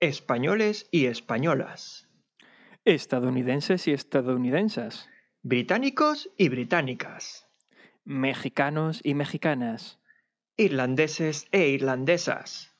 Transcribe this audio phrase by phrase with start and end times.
[0.00, 2.08] españoles y españolas,
[2.84, 5.08] estadounidenses y estadounidenses,
[5.42, 7.48] británicos y británicas,
[8.04, 9.98] mexicanos y mexicanas,
[10.56, 12.76] irlandeses e irlandesas,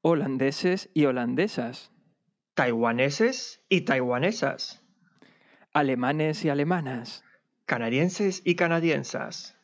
[0.00, 1.92] holandeses y holandesas,
[2.54, 4.82] taiwaneses y taiwanesas,
[5.72, 7.22] alemanes y alemanas,
[7.64, 9.56] canadienses y canadiensas,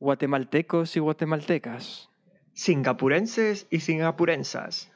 [0.00, 2.08] guatemaltecos y guatemaltecas,
[2.54, 4.93] singapurenses y singapurensas,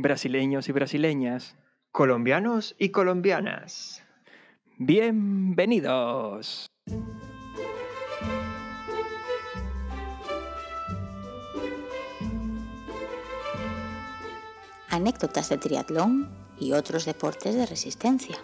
[0.00, 1.56] brasileños y brasileñas.
[1.92, 4.02] colombianos y colombianas.
[4.78, 6.66] Bienvenidos.
[14.88, 18.36] anécdotas de triatlón y otros deportes de resistencia.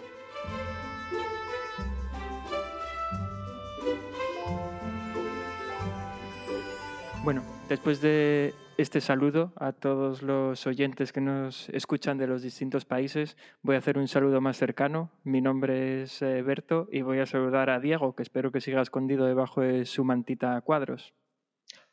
[7.23, 12.85] Bueno, después de este saludo a todos los oyentes que nos escuchan de los distintos
[12.85, 15.09] países, voy a hacer un saludo más cercano.
[15.23, 18.81] Mi nombre es eh, Berto y voy a saludar a Diego, que espero que siga
[18.81, 21.15] escondido debajo de su mantita a cuadros.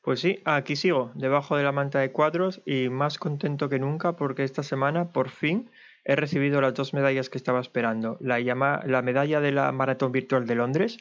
[0.03, 4.17] Pues sí, aquí sigo, debajo de la manta de cuadros y más contento que nunca
[4.17, 5.71] porque esta semana por fin
[6.05, 8.19] he recibido las dos medallas que estaba esperando.
[8.21, 10.99] La, llama, la medalla de la Maratón Virtual de Londres,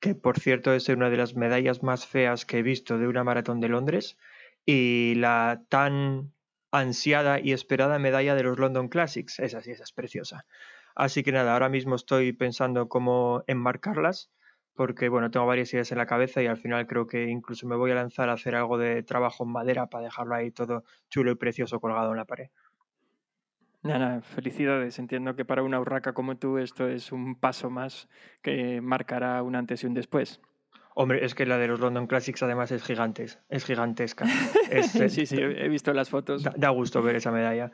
[0.00, 3.24] que por cierto es una de las medallas más feas que he visto de una
[3.24, 4.16] maratón de Londres,
[4.70, 6.34] y la tan
[6.70, 9.38] ansiada y esperada medalla de los London Classics.
[9.38, 10.44] Esa sí, esa es preciosa.
[10.94, 14.30] Así que nada, ahora mismo estoy pensando cómo enmarcarlas
[14.74, 17.76] porque bueno, tengo varias ideas en la cabeza y al final creo que incluso me
[17.76, 21.30] voy a lanzar a hacer algo de trabajo en madera para dejarlo ahí todo chulo
[21.30, 22.50] y precioso colgado en la pared.
[23.82, 24.98] Nada, felicidades.
[24.98, 28.06] Entiendo que para una urraca como tú esto es un paso más
[28.42, 30.42] que marcará un antes y un después.
[31.00, 34.24] Hombre, es que la de los London Classics además es gigante, es gigantesca.
[34.68, 36.42] Es, sí, sí, he visto las fotos.
[36.42, 37.70] Da, da gusto ver esa medalla.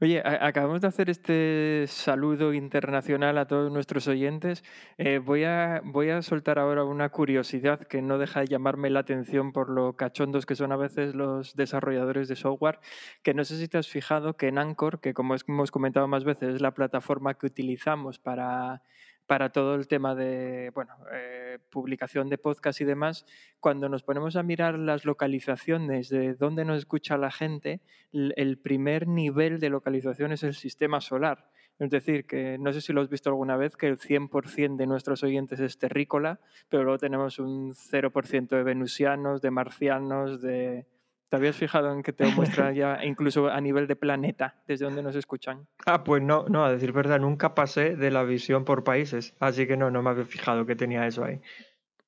[0.00, 4.64] Oye, acabamos de hacer este saludo internacional a todos nuestros oyentes.
[4.96, 9.00] Eh, voy, a, voy a soltar ahora una curiosidad que no deja de llamarme la
[9.00, 12.78] atención por lo cachondos que son a veces los desarrolladores de software,
[13.22, 16.24] que no sé si te has fijado que en Anchor, que como hemos comentado más
[16.24, 18.82] veces es la plataforma que utilizamos para
[19.26, 23.26] para todo el tema de bueno, eh, publicación de podcast y demás,
[23.60, 27.80] cuando nos ponemos a mirar las localizaciones de dónde nos escucha la gente,
[28.12, 31.50] el primer nivel de localización es el sistema solar.
[31.78, 34.86] Es decir, que no sé si lo has visto alguna vez, que el 100% de
[34.86, 40.86] nuestros oyentes es terrícola, pero luego tenemos un 0% de venusianos, de marcianos, de,
[41.28, 45.02] ¿Te habías fijado en que te muestra ya incluso a nivel de planeta, desde donde
[45.02, 45.66] nos escuchan?
[45.84, 49.66] Ah, pues no, no, a decir verdad, nunca pasé de la visión por países, así
[49.66, 51.40] que no, no me había fijado que tenía eso ahí.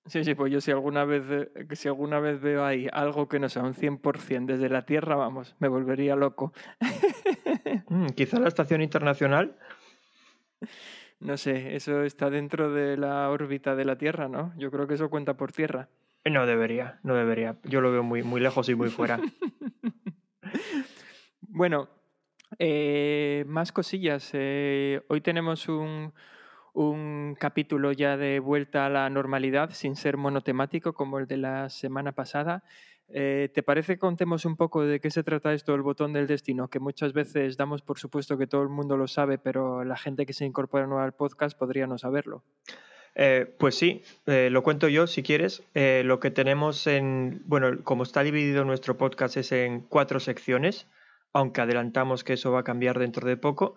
[0.06, 3.38] Sí, sí, pues yo si alguna vez, eh, si alguna vez veo ahí algo que
[3.38, 6.52] no sea un 100% desde la Tierra, vamos, me volvería loco.
[7.90, 9.56] Mm, quizá la estación internacional.
[11.20, 14.52] No sé, eso está dentro de la órbita de la Tierra, ¿no?
[14.56, 15.88] Yo creo que eso cuenta por Tierra.
[16.30, 17.56] No debería, no debería.
[17.64, 19.20] Yo lo veo muy, muy lejos y muy fuera.
[21.40, 21.88] bueno,
[22.58, 24.30] eh, más cosillas.
[24.32, 26.12] Eh, hoy tenemos un,
[26.74, 31.70] un capítulo ya de vuelta a la normalidad, sin ser monotemático como el de la
[31.70, 32.64] semana pasada.
[33.10, 36.26] Eh, ¿Te parece que contemos un poco de qué se trata esto del botón del
[36.26, 36.68] destino?
[36.68, 40.26] Que muchas veces damos por supuesto que todo el mundo lo sabe, pero la gente
[40.26, 42.44] que se incorpora nueva al podcast podría no saberlo.
[43.20, 45.64] Eh, pues sí, eh, lo cuento yo si quieres.
[45.74, 50.86] Eh, lo que tenemos en, bueno, como está dividido nuestro podcast es en cuatro secciones,
[51.32, 53.74] aunque adelantamos que eso va a cambiar dentro de poco,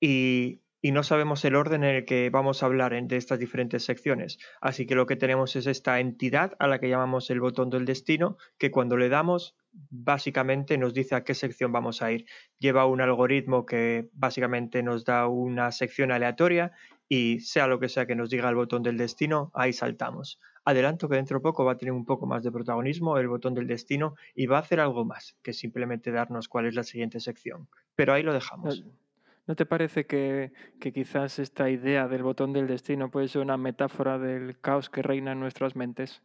[0.00, 3.84] y, y no sabemos el orden en el que vamos a hablar de estas diferentes
[3.84, 4.38] secciones.
[4.60, 7.84] Así que lo que tenemos es esta entidad a la que llamamos el botón del
[7.84, 9.54] destino, que cuando le damos
[9.90, 12.26] básicamente nos dice a qué sección vamos a ir.
[12.58, 16.72] Lleva un algoritmo que básicamente nos da una sección aleatoria
[17.08, 20.38] y sea lo que sea que nos diga el botón del destino, ahí saltamos.
[20.64, 23.54] Adelanto que dentro de poco va a tener un poco más de protagonismo el botón
[23.54, 27.20] del destino y va a hacer algo más que simplemente darnos cuál es la siguiente
[27.20, 27.68] sección.
[27.96, 28.84] Pero ahí lo dejamos.
[29.46, 33.56] ¿No te parece que, que quizás esta idea del botón del destino puede ser una
[33.56, 36.22] metáfora del caos que reina en nuestras mentes?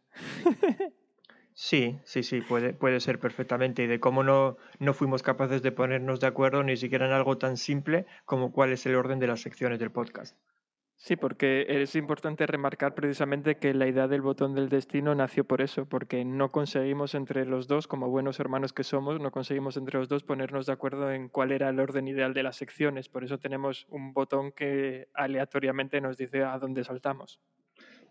[1.60, 3.82] Sí, sí, sí, puede, puede ser perfectamente.
[3.82, 7.36] Y de cómo no, no fuimos capaces de ponernos de acuerdo ni siquiera en algo
[7.36, 10.38] tan simple como cuál es el orden de las secciones del podcast.
[10.98, 15.60] Sí, porque es importante remarcar precisamente que la idea del botón del destino nació por
[15.60, 19.96] eso, porque no conseguimos entre los dos, como buenos hermanos que somos, no conseguimos entre
[20.00, 23.08] los dos ponernos de acuerdo en cuál era el orden ideal de las secciones.
[23.08, 27.40] Por eso tenemos un botón que aleatoriamente nos dice a dónde saltamos.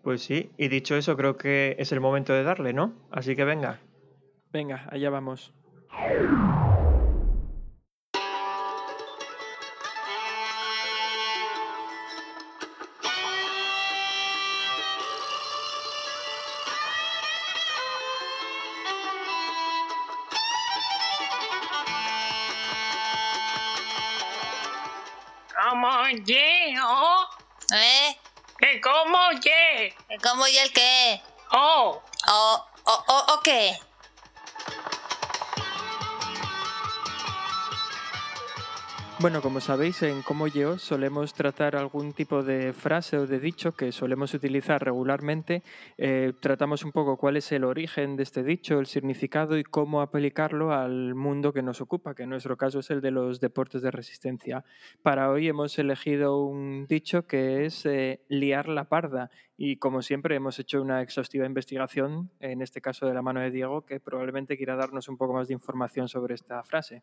[0.02, 2.94] Pues sí, y dicho eso, creo que es el momento de darle, ¿no?
[3.12, 3.82] Así que venga.
[4.54, 5.54] Venga, allá vamos.
[27.72, 28.18] ¿Eh?
[28.60, 29.94] que como ye,
[30.24, 31.22] ¿Cómo y el qué?
[31.52, 32.02] oh.
[32.30, 33.78] ¿O, o, o, o qué?
[39.20, 43.72] Bueno, como sabéis, en Como Yo solemos tratar algún tipo de frase o de dicho
[43.72, 45.64] que solemos utilizar regularmente.
[45.98, 50.02] Eh, tratamos un poco cuál es el origen de este dicho, el significado y cómo
[50.02, 53.82] aplicarlo al mundo que nos ocupa, que en nuestro caso es el de los deportes
[53.82, 54.64] de resistencia.
[55.02, 60.36] Para hoy hemos elegido un dicho que es eh, liar la parda y como siempre
[60.36, 64.58] hemos hecho una exhaustiva investigación, en este caso de la mano de Diego, que probablemente
[64.58, 67.02] quiera darnos un poco más de información sobre esta frase.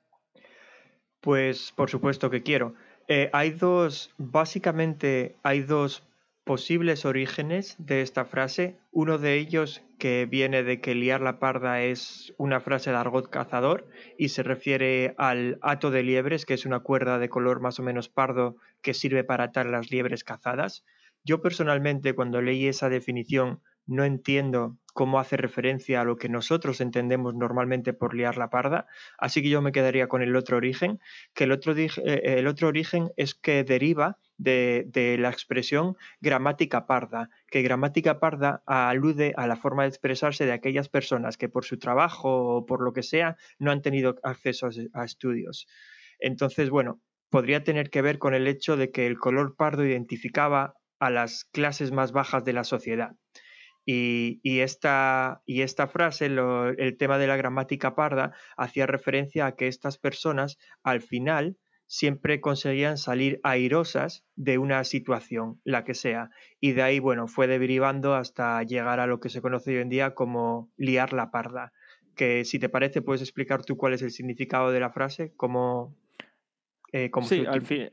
[1.25, 2.75] Pues por supuesto que quiero.
[3.09, 6.07] Eh, hay dos, básicamente hay dos
[6.45, 8.77] posibles orígenes de esta frase.
[8.93, 13.31] Uno de ellos que viene de que liar la parda es una frase de argot
[13.31, 13.89] cazador
[14.19, 17.83] y se refiere al hato de liebres, que es una cuerda de color más o
[17.83, 20.85] menos pardo que sirve para atar las liebres cazadas.
[21.25, 26.81] Yo personalmente cuando leí esa definición no entiendo cómo hace referencia a lo que nosotros
[26.81, 28.87] entendemos normalmente por liar la parda,
[29.19, 31.01] así que yo me quedaría con el otro origen,
[31.35, 35.97] que el otro, dij- eh, el otro origen es que deriva de, de la expresión
[36.21, 41.49] gramática parda, que gramática parda alude a la forma de expresarse de aquellas personas que
[41.49, 45.67] por su trabajo o por lo que sea no han tenido acceso a estudios.
[46.19, 47.01] Entonces, bueno,
[47.31, 51.45] podría tener que ver con el hecho de que el color pardo identificaba a las
[51.45, 53.17] clases más bajas de la sociedad.
[53.87, 59.47] Y, y esta, y esta frase, lo- el tema de la gramática parda, hacía referencia
[59.47, 65.93] a que estas personas al final siempre conseguían salir airosas de una situación, la que
[65.95, 66.31] sea.
[66.61, 69.91] Y de ahí, bueno, fue derivando hasta llegar a lo que se conoce hoy en
[69.91, 71.73] día como liar la parda.
[72.17, 75.95] Que si te parece, puedes explicar tú cuál es el significado de la frase, cómo,
[76.93, 77.91] eh, cómo Sí, al fin,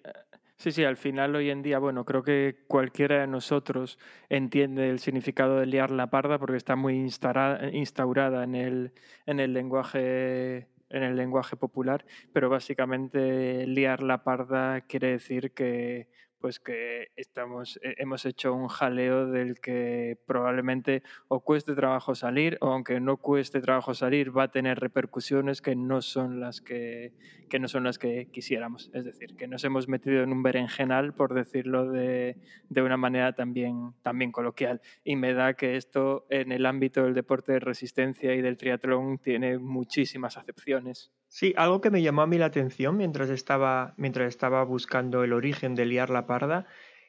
[0.61, 3.97] sí, sí, al final hoy en día, bueno, creo que cualquiera de nosotros
[4.29, 8.93] entiende el significado de liar la parda porque está muy instara- instaurada en el,
[9.25, 16.09] en el lenguaje en el lenguaje popular, pero básicamente liar la parda quiere decir que
[16.41, 22.57] pues que estamos eh, hemos hecho un jaleo del que probablemente o cueste trabajo salir
[22.61, 27.13] o aunque no cueste trabajo salir va a tener repercusiones que no son las que
[27.51, 28.89] que no son las que quisiéramos.
[28.93, 32.37] Es decir, que nos hemos metido en un berenjenal, por decirlo de,
[32.69, 34.81] de una manera también, también coloquial.
[35.03, 39.19] Y me da que esto en el ámbito del deporte de resistencia y del triatlón
[39.19, 41.11] tiene muchísimas acepciones.
[41.27, 45.31] Sí, algo que me llamó a mí la atención mientras estaba, mientras estaba buscando el
[45.31, 46.65] origen de liar la parda,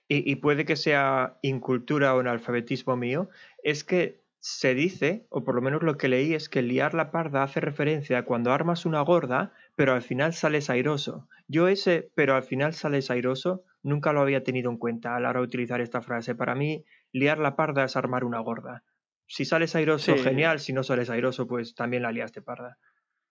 [0.08, 3.28] y, y puede que sea incultura o analfabetismo mío,
[3.62, 7.12] es que se dice, o por lo menos lo que leí, es que liar la
[7.12, 11.28] parda hace referencia a cuando armas una gorda, pero al final sales airoso.
[11.46, 15.30] Yo ese, pero al final sales airoso, nunca lo había tenido en cuenta a la
[15.30, 16.34] hora de utilizar esta frase.
[16.34, 18.82] Para mí, liar la parda es armar una gorda.
[19.28, 20.22] Si sales airoso, Sí.
[20.24, 20.58] genial.
[20.58, 22.78] Si no sales airoso, pues también la liaste parda.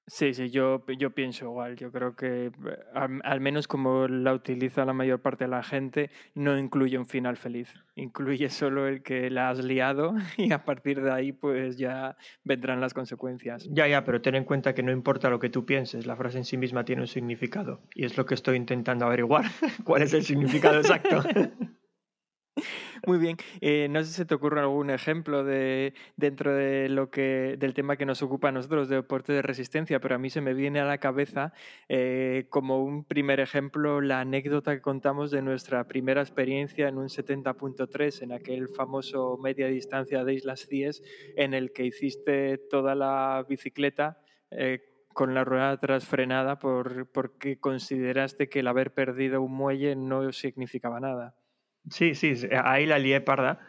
[0.07, 1.75] Sí, sí, yo, yo pienso igual.
[1.75, 2.51] Yo creo que eh,
[2.93, 7.05] al, al menos como la utiliza la mayor parte de la gente, no incluye un
[7.05, 7.73] final feliz.
[7.95, 12.81] Incluye solo el que la has liado y a partir de ahí pues ya vendrán
[12.81, 13.67] las consecuencias.
[13.71, 16.39] Ya, ya, pero ten en cuenta que no importa lo que tú pienses, la frase
[16.39, 17.81] en sí misma tiene un significado.
[17.93, 19.45] Y es lo que estoy intentando averiguar.
[19.83, 21.23] ¿Cuál es el significado exacto?
[23.07, 23.37] Muy bien.
[23.61, 27.97] Eh, no sé si te ocurre algún ejemplo de dentro de lo que del tema
[27.97, 30.79] que nos ocupa a nosotros de deporte de resistencia, pero a mí se me viene
[30.79, 31.53] a la cabeza
[31.89, 37.09] eh, como un primer ejemplo la anécdota que contamos de nuestra primera experiencia en un
[37.09, 41.03] 70.3 en aquel famoso media distancia de Islas Cíes
[41.35, 44.19] en el que hiciste toda la bicicleta
[44.51, 44.81] eh,
[45.13, 50.31] con la rueda atrás frenada por, porque consideraste que el haber perdido un muelle no
[50.31, 51.35] significaba nada.
[51.89, 52.33] Sí, sí,
[52.63, 53.59] ahí la lié parda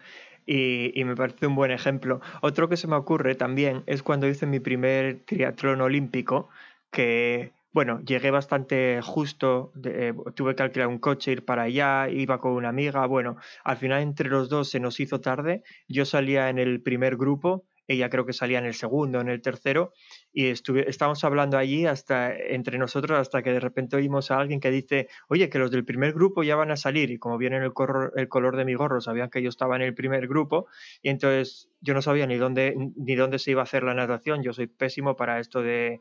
[0.47, 2.21] y, y me parece un buen ejemplo.
[2.42, 6.49] Otro que se me ocurre también es cuando hice mi primer triatlón olímpico,
[6.90, 12.38] que, bueno, llegué bastante justo, eh, tuve que alquilar un coche, ir para allá, iba
[12.38, 16.50] con una amiga, bueno, al final entre los dos se nos hizo tarde, yo salía
[16.50, 19.92] en el primer grupo, ella creo que salía en el segundo, en el tercero,
[20.32, 24.70] y estábamos hablando allí hasta entre nosotros hasta que de repente oímos a alguien que
[24.70, 27.72] dice, oye, que los del primer grupo ya van a salir, y como viene el,
[27.72, 30.66] corro- el color de mi gorro, sabían que yo estaba en el primer grupo,
[31.02, 34.42] y entonces yo no sabía ni dónde, ni dónde se iba a hacer la natación,
[34.42, 36.00] yo soy pésimo para esto de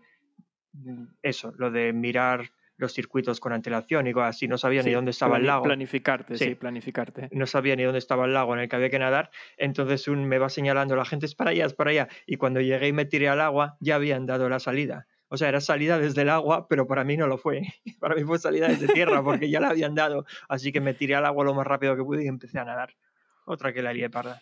[0.74, 4.92] mm, eso, lo de mirar los circuitos con antelación y cosas así, no sabía ni
[4.92, 6.56] dónde estaba el lago Planificarte, sí, Sí.
[6.56, 7.30] planificarte.
[7.32, 10.26] no sabía ni dónde estaba el lago en el que había que nadar, entonces un
[10.26, 12.94] me va señalando la gente es para allá, es para allá, y cuando llegué y
[12.94, 15.08] me tiré al agua ya habían dado la salida.
[15.34, 17.62] O sea, era salida desde el agua, pero para mí no lo fue.
[18.02, 20.26] Para mí fue salida desde tierra porque ya la habían dado.
[20.50, 22.96] Así que me tiré al agua lo más rápido que pude y empecé a nadar.
[23.46, 24.42] Otra que la lié parda.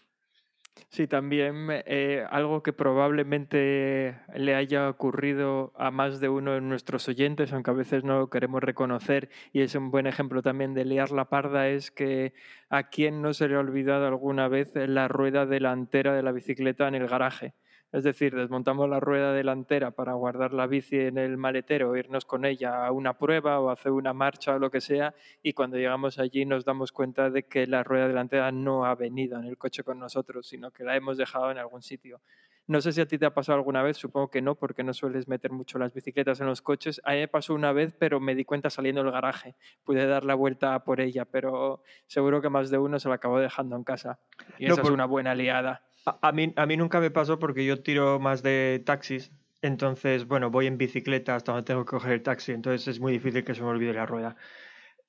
[0.88, 7.08] Sí, también eh, algo que probablemente le haya ocurrido a más de uno de nuestros
[7.08, 10.86] oyentes, aunque a veces no lo queremos reconocer, y es un buen ejemplo también de
[10.86, 12.34] liar la parda, es que
[12.70, 16.88] a quién no se le ha olvidado alguna vez la rueda delantera de la bicicleta
[16.88, 17.54] en el garaje.
[17.92, 22.46] Es decir, desmontamos la rueda delantera para guardar la bici en el maletero, irnos con
[22.46, 26.20] ella a una prueba o hacer una marcha o lo que sea, y cuando llegamos
[26.20, 29.84] allí nos damos cuenta de que la rueda delantera no ha venido en el coche
[29.84, 32.22] con nosotros, sino que la hemos dejado en algún sitio.
[32.68, 34.94] No sé si a ti te ha pasado alguna vez, supongo que no, porque no
[34.94, 37.02] sueles meter mucho las bicicletas en los coches.
[37.04, 39.56] A mí me pasó una vez, pero me di cuenta saliendo del garaje.
[39.84, 43.40] Pude dar la vuelta por ella, pero seguro que más de uno se la acabó
[43.40, 44.20] dejando en casa.
[44.60, 45.89] Y No, esa es una buena liada.
[46.06, 49.32] A, mí, a mí nunca me pasó porque yo tiro más de taxis.
[49.62, 52.54] Entonces, bueno, voy en bicicleta hasta donde tengo que coger el taxi.
[52.54, 54.36] Entonces es muy difícil que se me olvide la rueda.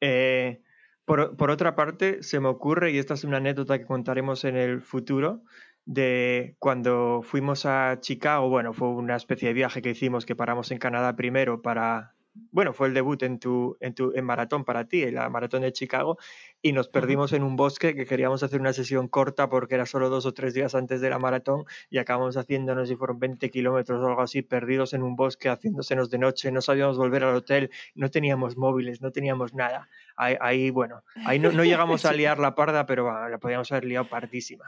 [0.00, 0.62] Eh,
[1.04, 4.56] por, por otra parte, se me ocurre, y esta es una anécdota que contaremos en
[4.56, 5.42] el futuro,
[5.84, 8.48] de cuando fuimos a Chicago.
[8.48, 12.14] Bueno, fue una especie de viaje que hicimos que paramos en Canadá primero para.
[12.32, 15.62] Bueno, fue el debut en tu, en tu en maratón para ti, en la maratón
[15.62, 16.16] de Chicago,
[16.62, 20.10] y nos perdimos en un bosque que queríamos hacer una sesión corta porque era solo
[20.10, 23.18] dos o tres días antes de la maratón y acabamos haciendo, no sé si fueron
[23.18, 27.24] 20 kilómetros o algo así, perdidos en un bosque, haciéndosenos de noche, no sabíamos volver
[27.24, 29.88] al hotel, no teníamos móviles, no teníamos nada.
[30.16, 33.70] Ahí, ahí, bueno, ahí no, no llegamos a liar la parda, pero va, la podíamos
[33.72, 34.66] haber liado pardísima.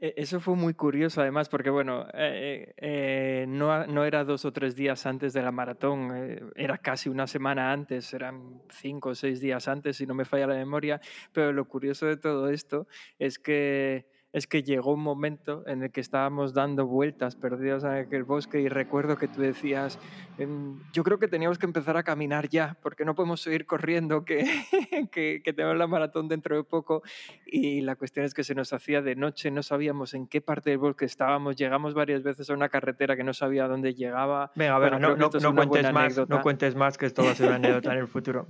[0.00, 4.44] E- Eso fue muy curioso, además, porque bueno, eh, eh, no, a- no era dos
[4.44, 9.10] o tres días antes de la maratón, eh, era casi una semana antes, eran cinco
[9.10, 11.00] o seis días antes, si no me falla la memoria.
[11.32, 12.86] Pero lo curioso de todo esto
[13.18, 17.92] es que, es que llegó un momento en el que estábamos dando vueltas perdidos en
[17.92, 19.98] aquel bosque y recuerdo que tú decías,
[20.36, 24.26] "Em, yo creo que teníamos que empezar a caminar ya, porque no podemos seguir corriendo,
[24.26, 24.44] que,
[25.10, 27.02] que, que tenemos la maratón dentro de poco.
[27.46, 30.68] Y la cuestión es que se nos hacía de noche, no sabíamos en qué parte
[30.68, 34.52] del bosque estábamos, llegamos varias veces a una carretera que no sabía a dónde llegaba.
[34.54, 37.46] Venga, venga, creo no, no, cuentes más, no cuentes más, que esto va a ser
[37.46, 38.48] una anécdota en el futuro.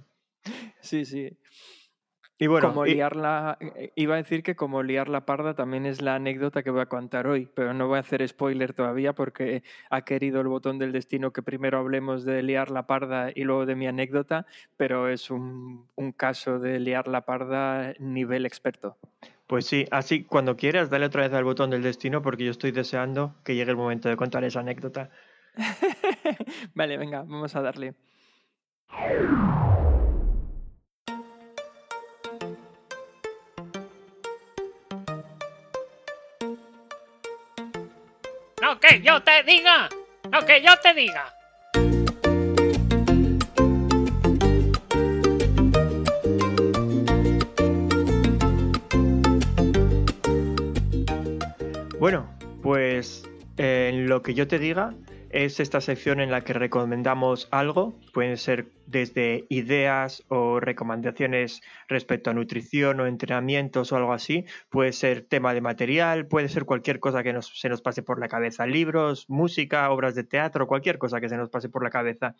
[0.80, 1.30] Sí, sí.
[2.38, 5.86] Y bueno, como y- la, eh, iba a decir que como liar la parda también
[5.86, 9.14] es la anécdota que voy a contar hoy, pero no voy a hacer spoiler todavía
[9.14, 13.44] porque ha querido el botón del destino que primero hablemos de liar la parda y
[13.44, 14.44] luego de mi anécdota,
[14.76, 18.98] pero es un, un caso de liar la parda nivel experto.
[19.46, 22.70] Pues sí, así cuando quieras, dale otra vez al botón del destino porque yo estoy
[22.72, 25.08] deseando que llegue el momento de contar esa anécdota.
[26.74, 27.94] vale, venga, vamos a darle.
[38.66, 39.88] No que yo te diga.
[40.32, 41.32] No que yo te diga.
[52.00, 52.28] Bueno,
[52.60, 53.22] pues
[53.56, 54.94] eh, en lo que yo te diga
[55.36, 58.00] es esta sección en la que recomendamos algo.
[58.14, 64.46] Pueden ser desde ideas o recomendaciones respecto a nutrición o entrenamientos o algo así.
[64.70, 68.18] Puede ser tema de material, puede ser cualquier cosa que nos- se nos pase por
[68.18, 68.66] la cabeza.
[68.66, 72.34] Libros, música, obras de teatro, cualquier cosa que se nos pase por la cabeza.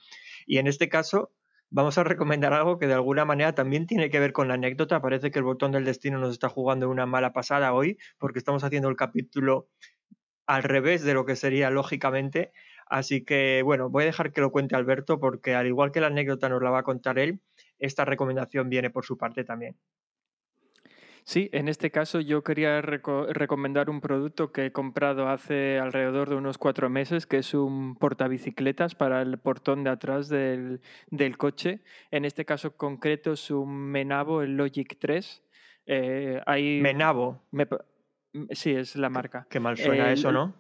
[0.47, 1.35] Y en este caso
[1.69, 5.03] vamos a recomendar algo que de alguna manera también tiene que ver con la anécdota.
[5.03, 8.65] Parece que el botón del destino nos está jugando una mala pasada hoy porque estamos
[8.65, 9.69] haciendo el capítulo
[10.47, 12.53] al revés de lo que sería lógicamente.
[12.87, 16.07] Así que bueno, voy a dejar que lo cuente Alberto porque al igual que la
[16.07, 17.41] anécdota nos la va a contar él,
[17.79, 19.77] esta recomendación viene por su parte también.
[21.25, 26.31] Sí, en este caso yo quería reco- recomendar un producto que he comprado hace alrededor
[26.31, 31.37] de unos cuatro meses, que es un portabicicletas para el portón de atrás del, del
[31.37, 31.81] coche.
[32.13, 35.43] En este caso concreto es un Menavo, el Logic 3.
[35.87, 37.67] Eh, hay- Menabo, me
[38.53, 39.49] sí, es la marca.
[39.51, 40.55] que mal suena eso, ¿no?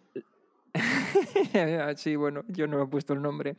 [1.96, 3.56] sí, bueno, yo no he puesto el nombre.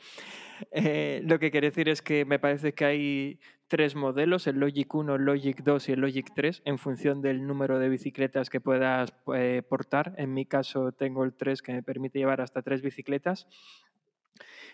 [0.72, 4.94] Eh, lo que quiere decir es que me parece que hay tres modelos, el Logic
[4.94, 8.62] 1, el Logic 2 y el Logic 3, en función del número de bicicletas que
[8.62, 10.14] puedas eh, portar.
[10.18, 13.48] En mi caso tengo el 3 que me permite llevar hasta tres bicicletas.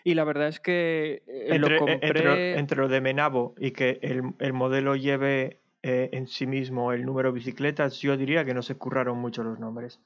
[0.04, 2.08] Y la verdad es que eh, Entre, lo eh, compré...
[2.08, 6.92] entre entre lo de Menabo y que el, el modelo lleve eh, en sí mismo
[6.92, 10.00] el número de bicicletas, yo diría que no se curraron mucho los nombres.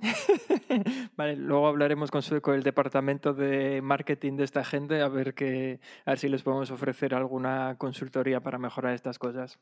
[1.16, 2.22] vale, luego hablaremos con,
[2.54, 7.14] el departamento de marketing de esta gente a ver, que, a si les podemos ofrecer
[7.14, 9.58] alguna consultoría para mejorar estas cosas.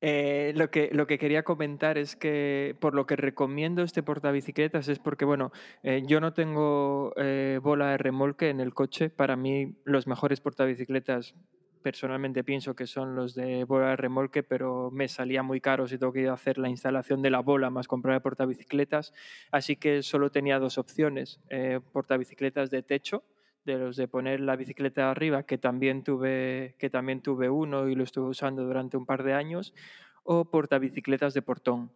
[0.00, 4.88] Eh, lo, que, lo que quería comentar es que por lo que recomiendo este portabicicletas
[4.88, 5.50] es porque, bueno,
[5.82, 9.10] eh, yo no tengo eh, bola de remolque en el coche.
[9.10, 11.34] Para mí los mejores portabicicletas
[11.82, 15.98] personalmente pienso que son los de bola de remolque, pero me salía muy caro si
[15.98, 19.12] tengo que hacer la instalación de la bola más comprar el portabicicletas.
[19.50, 21.40] Así que solo tenía dos opciones,
[21.92, 23.24] portabicicletas de techo,
[23.64, 27.94] de los de poner la bicicleta arriba, que también tuve, que también tuve uno y
[27.94, 29.74] lo estuve usando durante un par de años,
[30.22, 31.90] o portabicicletas de portón.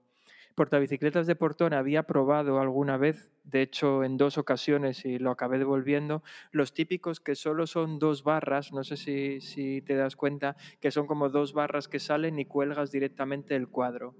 [0.54, 5.58] Portabicicletas de portón había probado alguna vez, de hecho en dos ocasiones y lo acabé
[5.58, 10.56] devolviendo, los típicos que solo son dos barras, no sé si, si te das cuenta,
[10.80, 14.14] que son como dos barras que salen y cuelgas directamente el cuadro.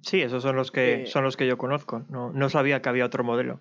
[0.00, 2.04] Sí, esos son los que, Eh, son los que yo conozco.
[2.10, 3.60] No, no sabía que había otro modelo.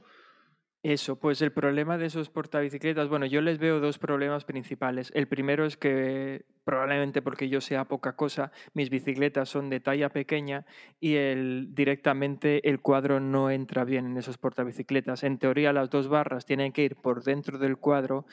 [0.83, 5.13] Eso, pues el problema de esos portabicicletas, bueno, yo les veo dos problemas principales.
[5.15, 10.09] El primero es que probablemente porque yo sea poca cosa, mis bicicletas son de talla
[10.09, 10.65] pequeña
[10.99, 15.23] y el, directamente el cuadro no entra bien en esos portabicicletas.
[15.23, 18.25] En teoría las dos barras tienen que ir por dentro del cuadro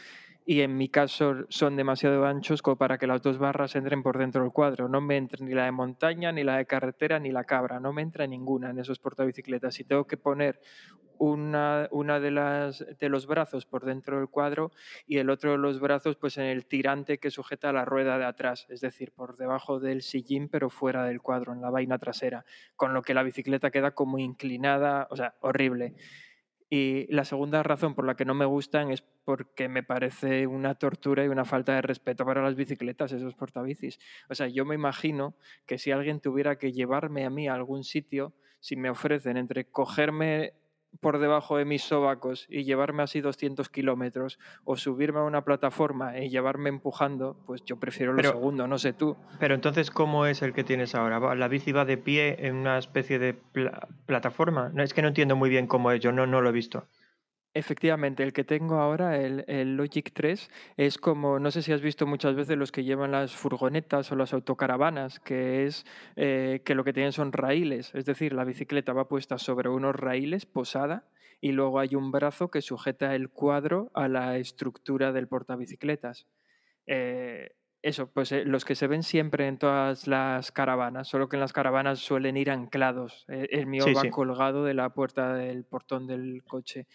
[0.45, 4.19] y en mi caso son demasiado anchos como para que las dos barras entren por
[4.19, 4.89] dentro del cuadro.
[4.89, 7.79] No me entra ni la de montaña, ni la de carretera, ni la cabra.
[7.79, 9.73] No me entra ninguna en esos portabicicletas.
[9.73, 10.61] Si tengo que poner
[11.21, 14.73] una, una de, las, de los brazos por dentro del cuadro
[15.07, 18.25] y el otro de los brazos pues en el tirante que sujeta la rueda de
[18.25, 22.47] atrás, es decir, por debajo del sillín pero fuera del cuadro, en la vaina trasera,
[22.75, 25.95] con lo que la bicicleta queda como inclinada, o sea, horrible.
[26.71, 30.77] Y la segunda razón por la que no me gustan es porque me parece una
[30.77, 33.99] tortura y una falta de respeto para las bicicletas, esos portabicis.
[34.31, 35.35] O sea, yo me imagino
[35.67, 39.67] que si alguien tuviera que llevarme a mí a algún sitio, si me ofrecen entre
[39.67, 40.55] cogerme
[40.99, 46.19] por debajo de mis sobacos y llevarme así 200 kilómetros o subirme a una plataforma
[46.19, 49.17] y llevarme empujando, pues yo prefiero lo Pero- segundo, no sé tú.
[49.39, 51.19] Pero entonces, ¿cómo es el que tienes ahora?
[51.19, 54.71] ¿Va- ¿La bici va de pie en una especie de pla- plataforma?
[54.75, 56.85] No, es que no entiendo muy bien cómo es, yo no, no lo he visto.
[57.53, 61.81] Efectivamente, el que tengo ahora, el, el Logic 3, es como, no sé si has
[61.81, 65.85] visto muchas veces los que llevan las furgonetas o las autocaravanas, que es
[66.15, 69.97] eh, que lo que tienen son raíles, es decir, la bicicleta va puesta sobre unos
[69.97, 71.09] raíles, posada,
[71.41, 76.29] y luego hay un brazo que sujeta el cuadro a la estructura del portabicicletas.
[76.87, 77.51] Eh,
[77.83, 81.41] eso, pues eh, los que se ven siempre en todas las caravanas, solo que en
[81.41, 83.25] las caravanas suelen ir anclados.
[83.29, 84.11] El mío Sí, va sí.
[84.11, 86.87] colgado de la puerta del portón del coche.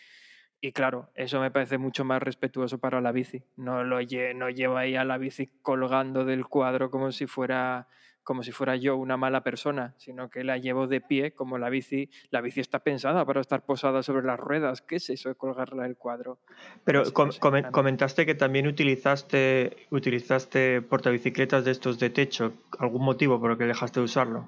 [0.66, 3.44] Y claro, eso me parece mucho más respetuoso para la bici.
[3.56, 7.88] No lo lle- no llevo ahí a la bici colgando del cuadro como si fuera
[8.24, 11.70] como si fuera yo una mala persona, sino que la llevo de pie como la
[11.70, 12.10] bici.
[12.32, 14.82] La bici está pensada para estar posada sobre las ruedas.
[14.82, 16.40] ¿Qué es eso de colgarla del cuadro?
[16.84, 21.64] Pero No sé, com- no sé, comen- a mí- comentaste que también utilizaste, utilizaste portabicicletas
[21.66, 22.54] de estos de techo.
[22.80, 24.48] ¿Algún motivo por el que dejaste de usarlo?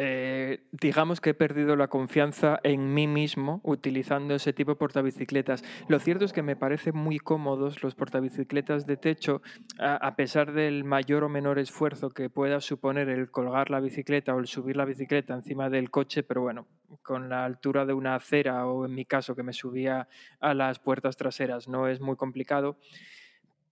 [0.00, 5.64] Eh, digamos que he perdido la confianza en mí mismo utilizando ese tipo de portabicicletas.
[5.88, 9.42] Lo cierto es que me parecen muy cómodos los portabicicletas de techo,
[9.80, 14.36] a, a pesar del mayor o menor esfuerzo que pueda suponer el colgar la bicicleta
[14.36, 16.68] o el subir la bicicleta encima del coche, pero bueno,
[17.02, 20.06] con la altura de una acera o en mi caso que me subía
[20.38, 22.78] a las puertas traseras no es muy complicado.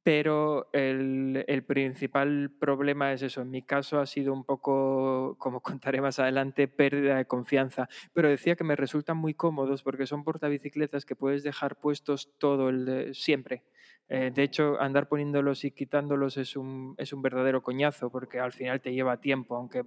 [0.06, 3.42] Pero el, principal problema es eso.
[3.42, 7.88] En mi caso ha sido un poco, como contaré más adelante, pérdida de confianza.
[8.12, 12.68] Pero decía que me resultan muy cómodos porque son portabicicletas que puedes dejar puestos todo
[12.68, 13.64] el siempre.
[14.08, 18.52] Eh, de hecho, andar poniéndolos y quitándolos es un, es un verdadero coñazo porque al
[18.52, 19.56] final te lleva tiempo.
[19.56, 19.84] Aunque eh,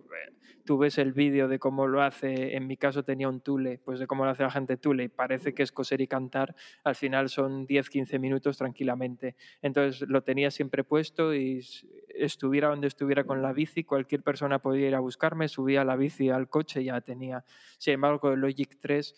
[0.65, 3.99] tú ves el vídeo de cómo lo hace, en mi caso tenía un tule, pues
[3.99, 6.53] de cómo lo hace la gente tule y parece que es coser y cantar,
[6.83, 9.35] al final son 10-15 minutos tranquilamente.
[9.61, 11.61] Entonces lo tenía siempre puesto y
[12.09, 16.29] estuviera donde estuviera con la bici, cualquier persona podía ir a buscarme, subía la bici
[16.29, 17.45] al coche y ya tenía.
[17.77, 19.15] Sin embargo, con el Logic 3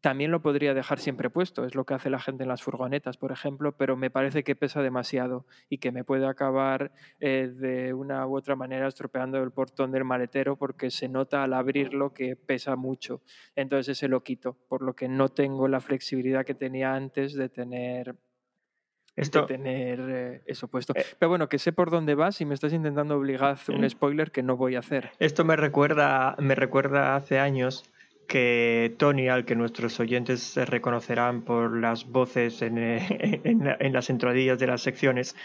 [0.00, 3.16] también lo podría dejar siempre puesto, es lo que hace la gente en las furgonetas,
[3.16, 7.92] por ejemplo, pero me parece que pesa demasiado y que me puede acabar eh, de
[7.92, 12.36] una u otra manera estropeando el portón del maletero porque se nota al abrirlo que
[12.36, 13.22] pesa mucho.
[13.54, 17.48] Entonces ese lo quito, por lo que no tengo la flexibilidad que tenía antes de
[17.48, 18.14] tener
[19.16, 20.92] Esto, de tener eh, eso puesto.
[20.94, 21.04] Eh.
[21.18, 23.90] Pero bueno, que sé por dónde vas y me estás intentando obligar a hacer un
[23.90, 25.10] spoiler que no voy a hacer.
[25.18, 27.90] esto me recuerda, me recuerda hace años
[28.26, 33.92] que Tony, al que nuestros oyentes se reconocerán por las voces en, en la- en
[33.92, 35.36] las entradillas de las secciones,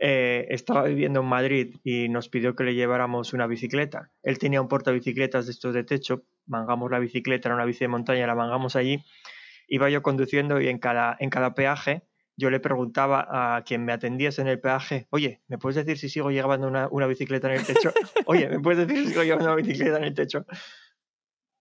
[0.00, 4.10] eh, estaba viviendo en Madrid y nos pidió que le lleváramos una bicicleta.
[4.22, 7.88] Él tenía un portabicicletas de estos de techo, mangamos la bicicleta, era una bici de
[7.88, 9.04] montaña, la mangamos allí,
[9.68, 12.02] iba yo conduciendo y en cada, en cada peaje
[12.36, 16.08] yo le preguntaba a quien me atendiese en el peaje, oye, ¿me puedes decir si
[16.08, 17.92] sigo llevando una, una bicicleta en el techo?
[18.26, 20.44] Oye, ¿me puedes decir si sigo llevando una bicicleta en el techo?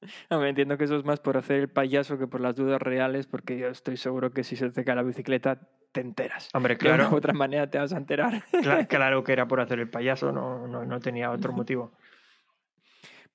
[0.29, 3.57] Entiendo que eso es más por hacer el payaso que por las dudas reales, porque
[3.57, 5.59] yo estoy seguro que si se te cae la bicicleta
[5.91, 6.49] te enteras.
[6.53, 8.43] Hombre, De una claro, u otra manera te vas a enterar.
[8.51, 11.91] cla- claro que era por hacer el payaso, no, no, no tenía otro motivo.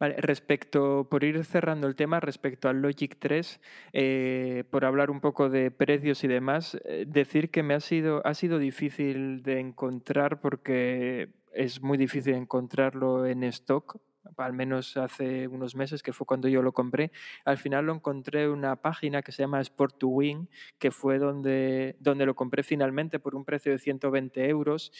[0.01, 3.61] Vale, respecto, por ir cerrando el tema, respecto al Logic 3,
[3.93, 8.25] eh, por hablar un poco de precios y demás, eh, decir que me ha sido,
[8.25, 13.97] ha sido difícil de encontrar porque es muy difícil encontrarlo en stock,
[14.37, 17.11] al menos hace unos meses, que fue cuando yo lo compré.
[17.45, 21.19] Al final lo encontré en una página que se llama Sport to Win, que fue
[21.19, 24.93] donde, donde lo compré finalmente por un precio de 120 euros.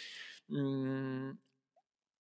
[0.49, 1.33] Mm,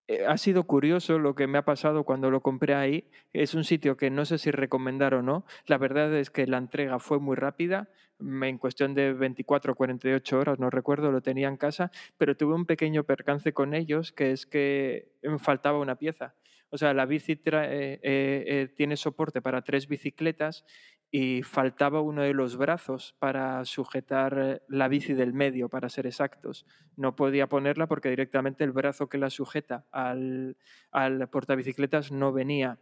[0.08, 3.10] eh, ha sido curioso lo que me ha pasado cuando lo compré ahí.
[3.32, 5.44] Es un sitio que no sé si recomendar o no.
[5.66, 7.90] La verdad es que la entrega fue muy rápida.
[8.20, 12.54] En cuestión de 24 o 48 horas, no recuerdo, lo tenía en casa, pero tuve
[12.54, 16.34] un pequeño percance con ellos, que es que me faltaba una pieza.
[16.70, 20.64] O sea, la bici eh, eh, eh, tiene soporte para tres bicicletas
[21.10, 26.66] y faltaba uno de los brazos para sujetar la bici del medio, para ser exactos
[26.98, 30.56] no podía ponerla porque directamente el brazo que la sujeta al,
[30.90, 32.80] al portabicicletas no venía.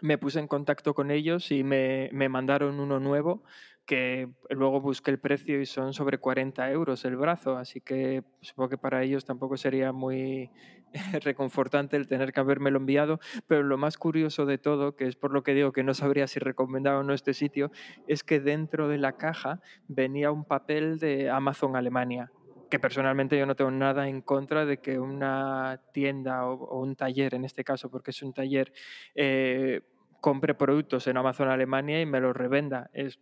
[0.00, 3.44] Me puse en contacto con ellos y me, me mandaron uno nuevo
[3.86, 8.70] que luego busqué el precio y son sobre 40 euros el brazo, así que supongo
[8.70, 10.50] que para ellos tampoco sería muy
[11.24, 15.32] reconfortante el tener que habérmelo enviado, pero lo más curioso de todo, que es por
[15.32, 17.70] lo que digo que no sabría si recomendaba o no este sitio,
[18.06, 22.30] es que dentro de la caja venía un papel de Amazon Alemania,
[22.72, 27.34] que personalmente yo no tengo nada en contra de que una tienda o, un taller,
[27.34, 28.72] en este caso, porque es un taller,
[29.14, 29.82] eh,
[30.22, 32.88] compre productos en Amazon Alemania y me los revenda.
[32.94, 33.20] Es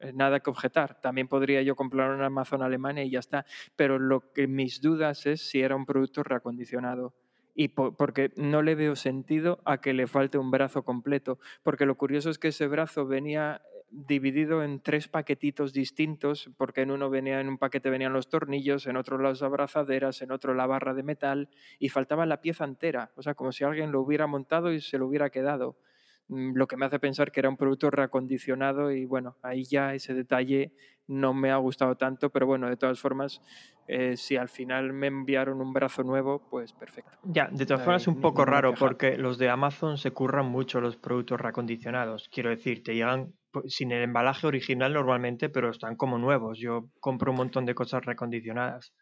[0.00, 1.00] eh, nada que objetar.
[1.00, 3.46] También podría yo comprar en Amazon Alemania y ya está.
[3.76, 7.14] Pero lo que mis dudas es si era un producto reacondicionado.
[7.54, 11.38] Y po- porque no le veo sentido a que le falte un brazo completo.
[11.62, 16.90] Porque lo curioso es que ese brazo venía dividido en tres paquetitos distintos, porque en
[16.90, 20.66] uno venía, en un paquete venían los tornillos, en otro las abrazaderas, en otro la
[20.66, 23.12] barra de metal, y faltaba la pieza entera.
[23.16, 25.76] O sea, como si alguien lo hubiera montado y se lo hubiera quedado.
[26.28, 29.94] Mm, Lo que me hace pensar que era un producto reacondicionado y bueno, ahí ya
[29.94, 30.72] ese detalle
[31.06, 33.40] no me ha gustado tanto, pero bueno, de todas formas,
[33.86, 37.16] eh, si al final me enviaron un brazo nuevo, pues perfecto.
[37.22, 40.80] Ya, de todas formas es un poco raro porque los de Amazon se curran mucho
[40.80, 42.28] los productos reacondicionados.
[42.28, 43.34] Quiero decir, te llegan
[43.66, 46.58] sin el embalaje original normalmente, pero están como nuevos.
[46.58, 48.92] Yo compro un montón de cosas reacondicionadas.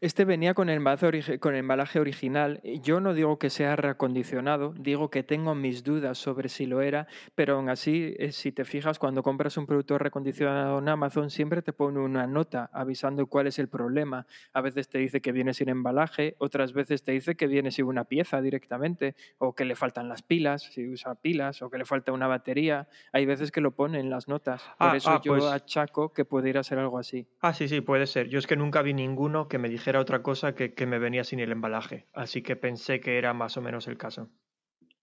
[0.00, 2.60] Este venía con el, embalaje origi- con el embalaje original.
[2.82, 7.06] Yo no digo que sea reacondicionado, digo que tengo mis dudas sobre si lo era,
[7.34, 11.62] pero aún así, eh, si te fijas, cuando compras un producto reacondicionado en Amazon, siempre
[11.62, 14.26] te pone una nota avisando cuál es el problema.
[14.52, 17.86] A veces te dice que viene sin embalaje, otras veces te dice que viene sin
[17.86, 21.84] una pieza directamente, o que le faltan las pilas, si usa pilas, o que le
[21.84, 22.88] falta una batería.
[23.12, 24.62] Hay veces que lo pone en las notas.
[24.78, 27.26] Por Ah, eso ah, yo pues- achaco que pudiera ser algo así.
[27.40, 28.28] Ah, sí, sí, puede ser.
[28.28, 31.24] Yo es que nunca vi ninguno que me dijera otra cosa que, que me venía
[31.24, 32.06] sin el embalaje.
[32.12, 34.30] Así que pensé que era más o menos el caso.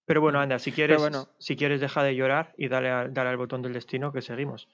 [0.05, 1.27] Pero bueno, anda, si quieres, bueno.
[1.37, 4.67] si quieres deja de llorar y dale, a- dale al botón del destino que seguimos.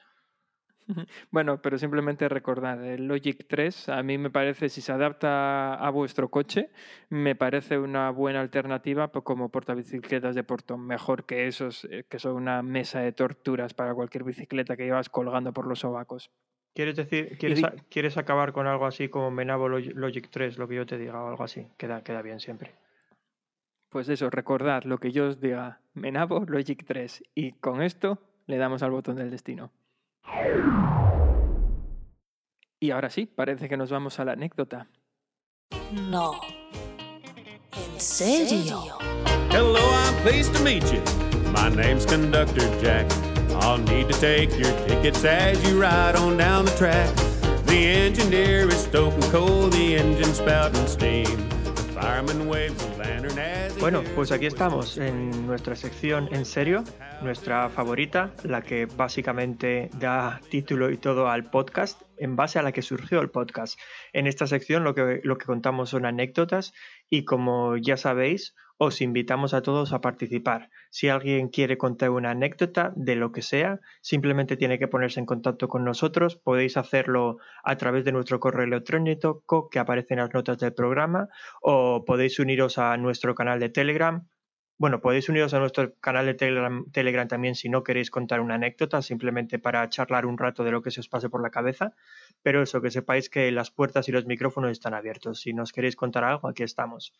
[1.31, 5.89] Bueno, pero simplemente recordad, el Logic 3 a mí me parece, si se adapta a
[5.89, 6.69] vuestro coche,
[7.09, 12.19] me parece una buena alternativa po- como portabicicletas de portón, mejor que esos eh, que
[12.19, 16.29] son una mesa de torturas para cualquier bicicleta que llevas colgando por los sobacos.
[16.75, 20.57] ¿Quieres decir, quieres, di- a- quieres acabar con algo así como Menavo Log- Logic 3,
[20.57, 21.65] lo que yo te diga o algo así?
[21.77, 22.75] Queda, queda bien siempre.
[23.89, 28.57] Pues eso, recordad lo que yo os diga, Menavo Logic 3 y con esto le
[28.57, 29.71] damos al botón del destino.
[32.81, 34.87] Y ahora sí, parece que nos vamos a la anécdota.
[36.09, 36.33] No.
[37.71, 38.97] ¿En serio?
[39.51, 40.99] Hello, I'm pleased to meet you.
[41.53, 43.07] My name's Conductor Jack.
[43.61, 47.13] I'll need to take your tickets as you ride on down the track.
[47.65, 51.49] The engineer is stoking coal, the engine spouting steam.
[51.75, 56.45] The fireman waves a lantern as Bueno, pues the aquí estamos en nuestra sección En
[56.45, 56.83] serio,
[57.21, 62.71] nuestra favorita, la que básicamente da título y todo al podcast, en base a la
[62.71, 63.79] que surgió el podcast.
[64.13, 66.73] En esta sección lo que, lo que contamos son anécdotas
[67.09, 70.69] y como ya sabéis, os invitamos a todos a participar.
[70.89, 75.25] Si alguien quiere contar una anécdota de lo que sea, simplemente tiene que ponerse en
[75.25, 76.35] contacto con nosotros.
[76.35, 81.29] Podéis hacerlo a través de nuestro correo electrónico que aparece en las notas del programa
[81.61, 84.27] o podéis uniros a nuestro canal de Telegram
[84.77, 88.55] Bueno, podéis uniros a nuestro canal de Telegram, Telegram también si no queréis contar una
[88.55, 91.93] anécdota, simplemente para charlar un rato de lo que se os pase por la cabeza.
[92.43, 95.39] Pero eso, que sepáis que las puertas y los micrófonos están abiertos.
[95.39, 97.13] Si nos queréis contar algo, aquí estamos.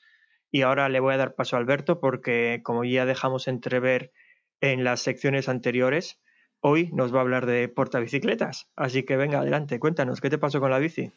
[0.55, 4.13] Y ahora le voy a dar paso a Alberto porque, como ya dejamos entrever
[4.61, 6.21] en las secciones anteriores,
[6.61, 8.69] hoy nos va a hablar de portabicicletas.
[8.77, 11.11] Así que venga, adelante, cuéntanos, ¿qué te pasó con la bici?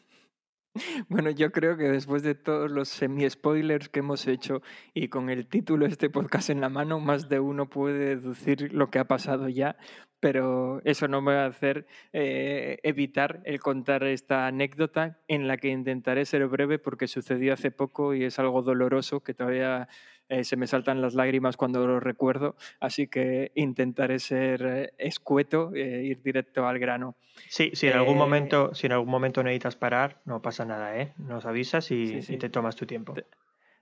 [1.09, 4.61] Bueno, yo creo que después de todos los semi-spoilers que hemos hecho
[4.93, 8.73] y con el título de este podcast en la mano, más de uno puede deducir
[8.73, 9.77] lo que ha pasado ya,
[10.19, 15.57] pero eso no me va a hacer eh, evitar el contar esta anécdota en la
[15.57, 19.87] que intentaré ser breve porque sucedió hace poco y es algo doloroso que todavía
[20.29, 25.73] eh, se me saltan las lágrimas cuando lo recuerdo, así que intentaré ser eh, escueto
[25.75, 27.15] e ir directo al grano.
[27.49, 31.13] Sí, si en algún momento, si en algún momento necesitas parar, no pasa nada, ¿eh?
[31.17, 32.33] Nos avisas y, Sí, sí.
[32.35, 33.13] y te tomas tu tiempo.
[33.13, 33.25] Te-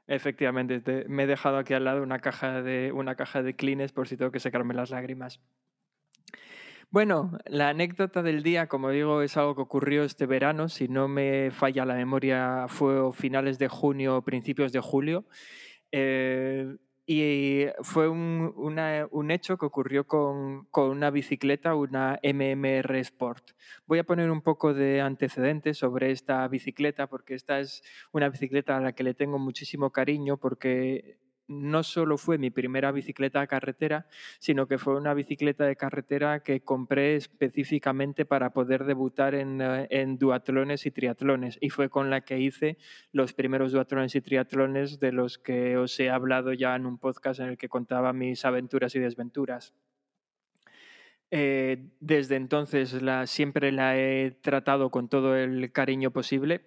[0.10, 3.92] Efectivamente, te- me he dejado aquí al lado una caja de una caja de Kleenex
[3.92, 5.42] por si tengo que secarme las lágrimas.
[6.90, 10.70] Bueno, la anécdota del día, como digo, es algo que ocurrió este verano.
[10.70, 15.26] Si no me falla la memoria, fue a finales de junio o principios de julio.
[15.92, 16.78] Eh,
[17.10, 23.52] y fue un, un hecho que ocurrió con, con una bicicleta, una MMR Sport.
[23.86, 28.76] Voy a poner un poco de antecedentes sobre esta bicicleta, porque esta es una bicicleta
[28.76, 33.48] a la que le tengo muchísimo cariño, porque no solo fue mi primera bicicleta de
[33.48, 34.08] carretera,
[34.40, 39.88] sino que fue una bicicleta de carretera que compré específicamente para poder debutar en, eh,
[39.90, 41.58] en duatlones y triatlones.
[41.62, 42.78] Y fue con la que hice
[43.12, 47.40] los primeros duatlones y triatlones de los que os he hablado ya en un podcast
[47.40, 49.74] en el que contaba mis aventuras y desventuras.
[51.30, 56.62] Eh, desde entonces la, siempre la he tratado con todo el cariño posible.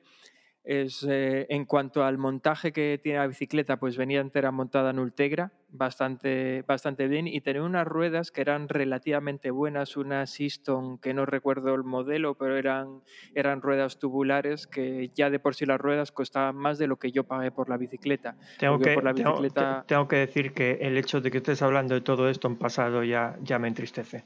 [0.72, 5.00] Es, eh, en cuanto al montaje que tiene la bicicleta, pues venía entera montada en
[5.00, 11.12] Ultegra, bastante, bastante bien, y tenía unas ruedas que eran relativamente buenas, unas Easton, que
[11.12, 13.02] no recuerdo el modelo, pero eran,
[13.34, 17.10] eran ruedas tubulares que ya de por sí las ruedas costaban más de lo que
[17.10, 18.36] yo pagué por la bicicleta.
[18.60, 19.84] Tengo que, por la tengo- bicicleta...
[19.88, 23.02] tengo que decir que el hecho de que estés hablando de todo esto en pasado
[23.02, 24.24] ya, ya me entristece.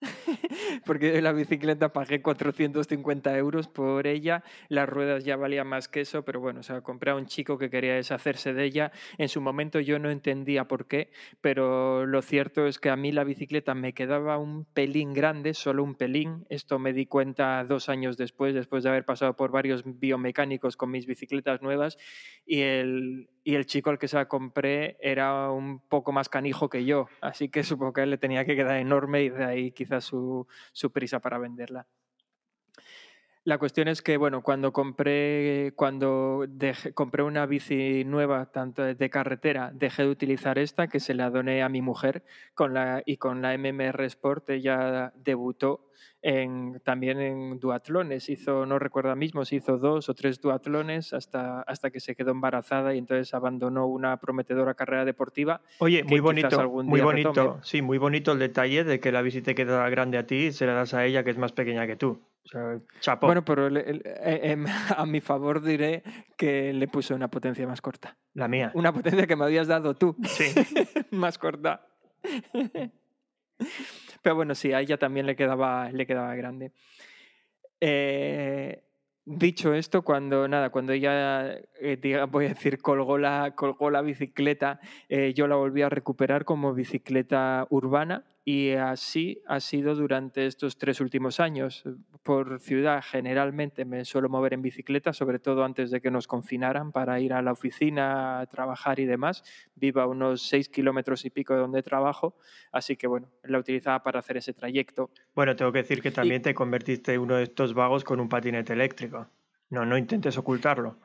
[0.84, 6.24] porque la bicicleta pagué 450 euros por ella, las ruedas ya valían más que eso,
[6.24, 8.92] pero bueno, o sea, compré a un chico que quería deshacerse de ella.
[9.18, 13.12] En su momento yo no entendía por qué, pero lo cierto es que a mí
[13.12, 16.46] la bicicleta me quedaba un pelín grande, solo un pelín.
[16.48, 20.90] Esto me di cuenta dos años después, después de haber pasado por varios biomecánicos con
[20.90, 21.98] mis bicicletas nuevas,
[22.46, 26.68] y el, y el chico al que se la compré era un poco más canijo
[26.68, 29.44] que yo, así que supongo que a él le tenía que quedar enorme y de
[29.44, 30.19] ahí quizás su,
[30.72, 31.86] su prisa para venderla.
[33.42, 36.46] La cuestión es que, bueno, cuando compré, cuando
[36.92, 41.62] compré una bici nueva, tanto de carretera, dejé de utilizar esta, que se la doné
[41.62, 42.22] a mi mujer,
[42.54, 45.88] con la, y con la MMR Sport ella debutó
[46.22, 48.28] en, también en duatlones.
[48.28, 52.30] Hizo, no recuerdo mismo, si hizo dos o tres duatlones hasta, hasta que se quedó
[52.32, 55.60] embarazada y entonces abandonó una prometedora carrera deportiva.
[55.78, 57.60] Oye, que muy bonito, muy bonito, retome.
[57.62, 60.52] sí, muy bonito el detalle de que la bici te queda grande a ti y
[60.52, 62.20] se la das a ella que es más pequeña que tú.
[62.44, 63.26] O sea, chapo.
[63.26, 64.64] Bueno, pero le- el- eh, em,
[64.96, 66.02] a mi favor diré
[66.36, 68.16] que le puse una potencia más corta.
[68.34, 68.70] la mía.
[68.74, 70.44] Una potencia que me habías dado tú, Sí.
[71.10, 71.86] más corta.
[74.22, 76.72] Pero bueno, sí, a ella también le quedaba, le quedaba grande.
[77.80, 78.82] Eh,
[79.24, 84.80] dicho esto, cuando nada, cuando ella, eh, voy a decir, colgó la, colgó la bicicleta,
[85.08, 90.78] eh, yo la volví a recuperar como bicicleta urbana y así ha sido durante estos
[90.78, 91.84] tres últimos años.
[92.22, 96.92] Por ciudad generalmente me suelo mover en bicicleta, sobre todo antes de que nos confinaran
[96.92, 99.42] para ir a la oficina, a trabajar y demás.
[99.74, 102.36] Vivo a unos seis kilómetros y pico de donde trabajo,
[102.72, 105.10] así que bueno, la utilizaba para hacer ese trayecto.
[105.34, 108.28] Bueno, tengo que decir que también te convertiste en uno de estos vagos con un
[108.28, 109.28] patinete eléctrico.
[109.68, 110.98] No, no intentes ocultarlo.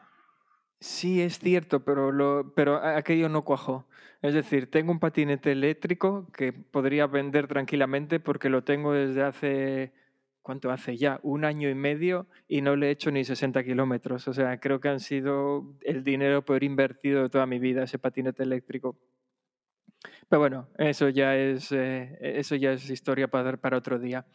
[0.87, 3.87] Sí, es cierto, pero, lo, pero aquello no cuajó.
[4.21, 9.93] Es decir, tengo un patinete eléctrico que podría vender tranquilamente porque lo tengo desde hace,
[10.43, 11.19] ¿cuánto hace ya?
[11.23, 14.27] Un año y medio y no le he hecho ni 60 kilómetros.
[14.27, 17.97] O sea, creo que han sido el dinero peor invertido de toda mi vida, ese
[17.97, 18.95] patinete eléctrico.
[20.29, 24.27] Pero bueno, eso ya es, eh, eso ya es historia para, para otro día.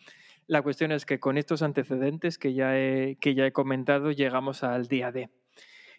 [0.48, 4.64] La cuestión es que con estos antecedentes que ya he, que ya he comentado, llegamos
[4.64, 5.30] al día D.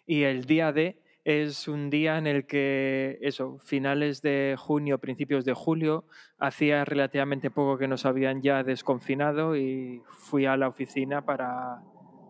[0.06, 5.44] Y el día D es un día en el que, eso, finales de junio, principios
[5.44, 6.04] de julio,
[6.38, 11.80] hacía relativamente poco que nos habían ya desconfinado y fui a la oficina para,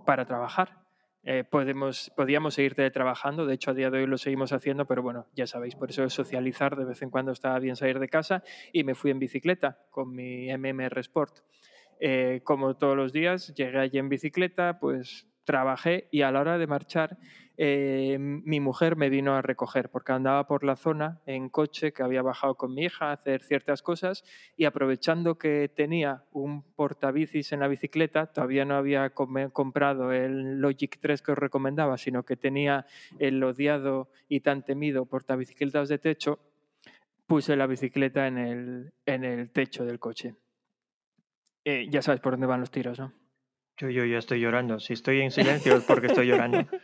[0.04, 0.82] para trabajar.
[1.24, 5.02] Eh, podemos, podíamos seguir teletrabajando, de hecho a día de hoy lo seguimos haciendo, pero
[5.02, 8.42] bueno, ya sabéis, por eso socializar de vez en cuando estaba bien salir de casa
[8.72, 11.38] y me fui en bicicleta con mi MMR Sport.
[12.00, 16.58] Eh, como todos los días, llegué allí en bicicleta, pues trabajé y a la hora
[16.58, 17.18] de marchar
[17.64, 22.02] eh, mi mujer me vino a recoger porque andaba por la zona en coche que
[22.02, 24.24] había bajado con mi hija a hacer ciertas cosas
[24.56, 30.98] y aprovechando que tenía un portabicis en la bicicleta, todavía no había comprado el Logic
[31.00, 32.84] 3 que os recomendaba, sino que tenía
[33.20, 36.40] el odiado y tan temido portabicicletas de techo,
[37.28, 40.34] puse la bicicleta en el, en el techo del coche.
[41.64, 43.12] Eh, ya sabes por dónde van los tiros, ¿no?
[43.76, 44.80] Yo, yo ya estoy llorando.
[44.80, 46.66] Si estoy en silencio es porque estoy llorando.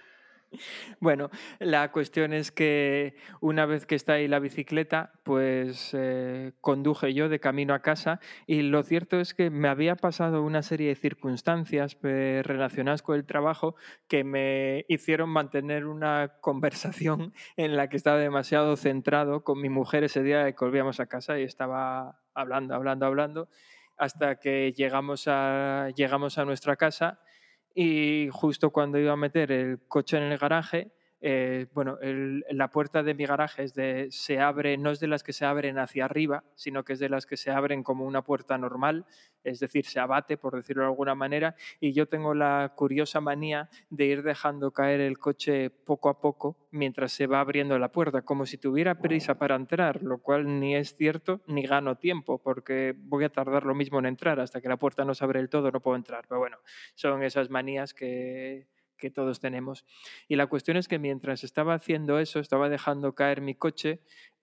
[1.01, 7.13] Bueno, la cuestión es que una vez que está ahí la bicicleta, pues eh, conduje
[7.15, 10.89] yo de camino a casa y lo cierto es que me había pasado una serie
[10.89, 13.77] de circunstancias eh, relacionadas con el trabajo
[14.09, 20.05] que me hicieron mantener una conversación en la que estaba demasiado centrado con mi mujer
[20.05, 23.49] ese día que volvíamos a casa y estaba hablando, hablando, hablando,
[23.97, 27.21] hasta que llegamos a, llegamos a nuestra casa
[27.81, 31.99] y justo cuando iba a meter el coche en el garaje, eh, bueno,
[32.51, 35.45] la puerta de mi garaje es de, se abre, no es de las que se
[35.45, 39.05] abren hacia arriba, sino que es de las que se abren como una puerta normal,
[39.43, 43.69] es decir, se abate, por decirlo de alguna manera, y yo tengo la curiosa manía
[43.91, 48.23] de ir dejando caer el coche poco a poco mientras se va abriendo la puerta,
[48.23, 52.95] como si tuviera prisa para entrar, lo cual ni es cierto ni gano tiempo, porque
[52.97, 55.49] voy a tardar lo mismo en entrar, hasta que la puerta no se abre del
[55.49, 56.59] todo no puedo entrar, pero bueno,
[56.95, 59.87] son esas manías que que todos tenemos.
[60.29, 64.01] Y la cuestión es que mientras estaba haciendo eso, estaba dejando caer mi coche,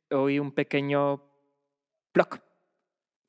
[0.09, 1.23] oí un pequeño
[2.11, 2.41] ploc,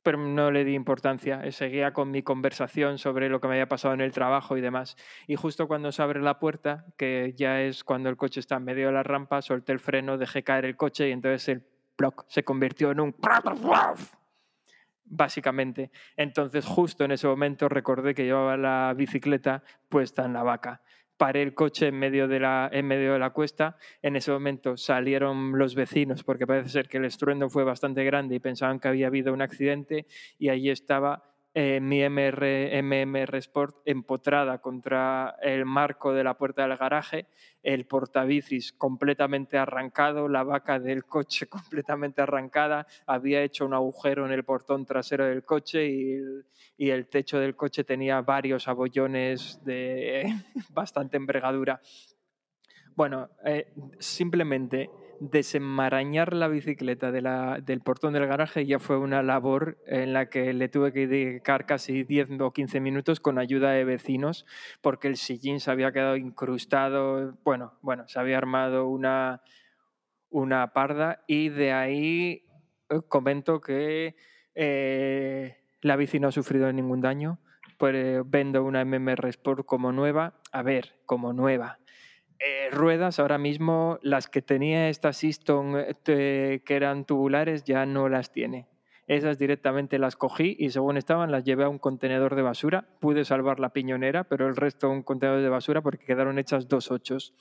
[0.03, 1.45] pero no le di importancia.
[1.45, 4.61] Eh, seguía con mi conversación sobre lo que me había pasado en el trabajo y
[4.61, 4.97] demás.
[5.27, 8.65] Y justo cuando se abre la puerta, que ya es cuando el coche está en
[8.65, 12.25] medio de la rampa, solté el freno, dejé caer el coche y entonces el ploc
[12.29, 13.17] se convirtió en un
[15.07, 15.91] básicamente.
[16.17, 20.83] Entonces, justo en ese momento recordé que llevaba la bicicleta puesta en la vaca
[21.16, 23.76] paré el coche en medio, de la, en medio de la cuesta.
[24.02, 28.35] En ese momento salieron los vecinos porque parece ser que el estruendo fue bastante grande
[28.35, 30.07] y pensaban que había habido un accidente
[30.38, 36.69] y allí estaba eh, mi MR, MMR Sport empotrada contra el marco de la puerta
[36.69, 37.29] del garaje,
[37.62, 44.33] el portabicis completamente arrancado, la vaca del coche completamente arrancada, había hecho un agujero en
[44.33, 46.45] el portón trasero del coche y el,
[46.77, 50.27] y el techo del coche tenía varios abollones de
[50.75, 51.81] bastante envergadura.
[52.95, 60.12] Bueno, eh, simplemente desenmarañar la bicicleta del portón del garaje ya fue una labor en
[60.12, 64.46] la que le tuve que dedicar casi 10 o 15 minutos con ayuda de vecinos
[64.81, 69.42] porque el sillín se había quedado incrustado, bueno, bueno, se había armado una,
[70.31, 72.44] una parda y de ahí
[72.90, 74.16] eh, comento que
[74.55, 77.38] eh, la bici no ha sufrido ningún daño,
[77.79, 81.79] pues vendo una MMR Sport como nueva, a ver, como nueva
[82.38, 85.75] eh, ruedas ahora mismo, las que tenía esta Siston
[86.07, 88.68] eh, que eran tubulares ya no las tiene.
[89.07, 92.88] Esas directamente las cogí y según estaban las llevé a un contenedor de basura.
[93.01, 96.90] Pude salvar la piñonera, pero el resto un contenedor de basura porque quedaron hechas dos
[96.90, 97.33] ochos.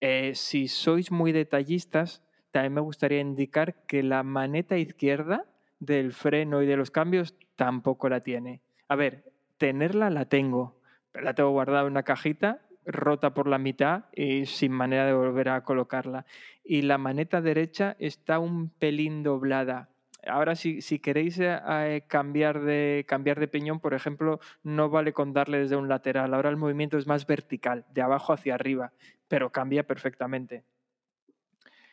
[0.00, 5.46] Eh, si sois muy detallistas, también me gustaría indicar que la maneta izquierda
[5.80, 8.62] del freno y de los cambios tampoco la tiene.
[8.86, 10.80] A ver, tenerla la tengo,
[11.12, 15.12] pero la tengo guardada en una cajita rota por la mitad y sin manera de
[15.12, 16.26] volver a colocarla.
[16.62, 19.90] Y la maneta derecha está un pelín doblada.
[20.26, 25.12] Ahora, si, si queréis eh, eh, cambiar, de, cambiar de piñón, por ejemplo, no vale
[25.12, 26.32] con darle desde un lateral.
[26.32, 28.92] Ahora el movimiento es más vertical, de abajo hacia arriba,
[29.28, 30.64] pero cambia perfectamente.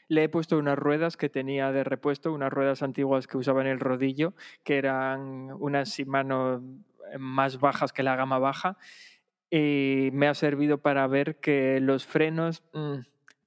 [0.07, 3.67] Le he puesto unas ruedas que tenía de repuesto, unas ruedas antiguas que usaba en
[3.67, 6.61] el rodillo, que eran unas sin mano
[7.17, 8.77] más bajas que la gama baja
[9.51, 12.99] y me ha servido para ver que los frenos mm,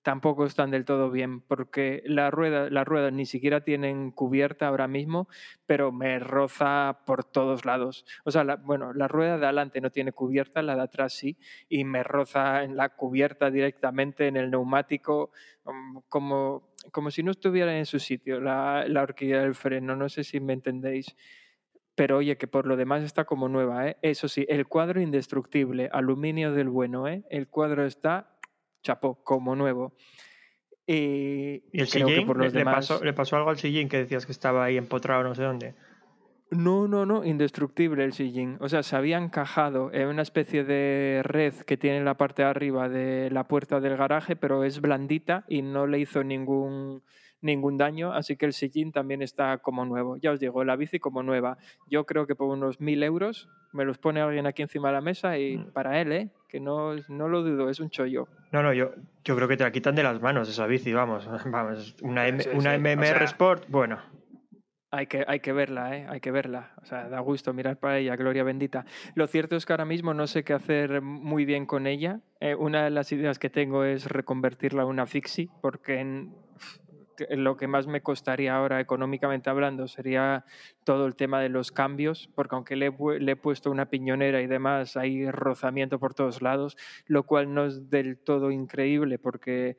[0.02, 4.86] tampoco están del todo bien, porque la rueda, las ruedas ni siquiera tienen cubierta ahora
[4.86, 5.28] mismo,
[5.64, 8.04] pero me roza por todos lados.
[8.24, 11.38] O sea, bueno, la rueda de adelante no tiene cubierta, la de atrás sí,
[11.70, 15.30] y me roza en la cubierta directamente en el neumático,
[15.64, 19.96] mm, como, como si no estuviera en su sitio la, la horquilla del freno.
[19.96, 21.16] No sé si me entendéis
[21.94, 23.96] pero oye, que por lo demás está como nueva, ¿eh?
[24.02, 27.24] Eso sí, el cuadro indestructible, aluminio del bueno, ¿eh?
[27.30, 28.36] El cuadro está,
[28.82, 29.94] chapó, como nuevo.
[30.86, 32.26] Y, el sillín?
[32.38, 35.42] ¿Le, pasó, ¿Le, pasó, algo al sillín que decías que estaba ahí empotrado no sé
[35.42, 35.74] dónde?
[36.50, 38.58] No, no, no, indestructible el sillín.
[38.60, 42.42] O sea, se había encajado en una especie de red que tiene en la parte
[42.42, 47.02] de arriba de la puerta del garaje, pero es blandita y no le hizo ningún,
[47.44, 50.16] ningún daño, así que el sillín también está como nuevo.
[50.16, 51.58] Ya os digo, la bici como nueva.
[51.88, 55.00] Yo creo que por unos mil euros me los pone alguien aquí encima de la
[55.00, 55.72] mesa y Mm.
[55.72, 56.30] para él, ¿eh?
[56.48, 58.28] Que no, no lo dudo, es un chollo.
[58.52, 58.92] No, no, yo,
[59.24, 61.26] yo creo que te la quitan de las manos esa bici, vamos.
[61.52, 63.98] vamos una, M- Sí, una sí, o MMR sea- Sport, bueno.
[64.90, 66.06] Hay que, hay que verla, ¿eh?
[66.08, 66.72] Hay que verla.
[66.80, 68.86] O sea, da gusto mirar para ella, gloria bendita.
[69.16, 72.20] Lo cierto es que ahora mismo no sé qué hacer muy bien con ella.
[72.38, 76.32] Eh, una de las ideas que tengo es reconvertirla a una fixie, porque en-
[77.30, 80.44] lo que más me costaría ahora económicamente hablando sería
[80.84, 84.46] todo el tema de los cambios, porque aunque le le he puesto una piñonera y
[84.46, 89.78] demás, hay rozamiento por todos lados, lo cual no es del todo increíble, porque,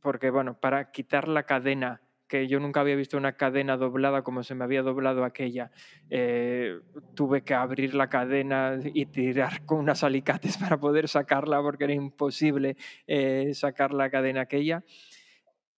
[0.00, 4.42] porque bueno, para quitar la cadena que yo nunca había visto una cadena doblada como
[4.42, 5.70] se me había doblado aquella.
[6.10, 6.80] Eh,
[7.14, 11.92] tuve que abrir la cadena y tirar con unas alicates para poder sacarla porque era
[11.94, 12.76] imposible
[13.06, 14.82] eh, sacar la cadena aquella.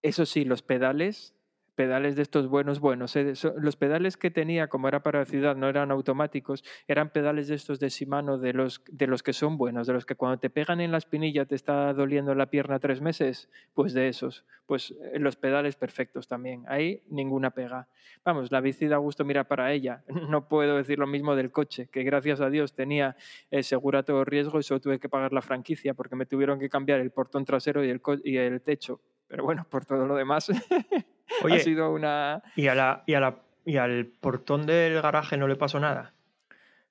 [0.02, 1.34] Eso sí, los pedales,
[1.74, 3.14] pedales de estos buenos, buenos.
[3.16, 7.48] eh, so- Los pedales que tenía, como era para ciudad, no eran automáticos, eran pedales
[7.48, 10.38] de estos de Shimano, de los, de los que son buenos, de los que cuando
[10.38, 14.44] te pegan en la espinilla te está doliendo la pierna tres meses, pues de esos.
[14.66, 16.64] Pues eh, los pedales perfectos también.
[16.68, 17.88] Ahí ninguna pega.
[18.24, 20.04] Vamos, la bici da gusto mirar para ella.
[20.28, 23.16] No puedo decir lo mismo del coche, que gracias a Dios tenía
[23.50, 26.68] eh, segura todo riesgo y solo tuve que pagar la franquicia porque me tuvieron que
[26.68, 29.00] cambiar el portón trasero y el, y el techo.
[29.28, 32.42] Pero bueno, por todo lo demás ha Oye, sido una...
[32.56, 36.14] y, a la, y, a la, y al portón del garaje no le pasó nada.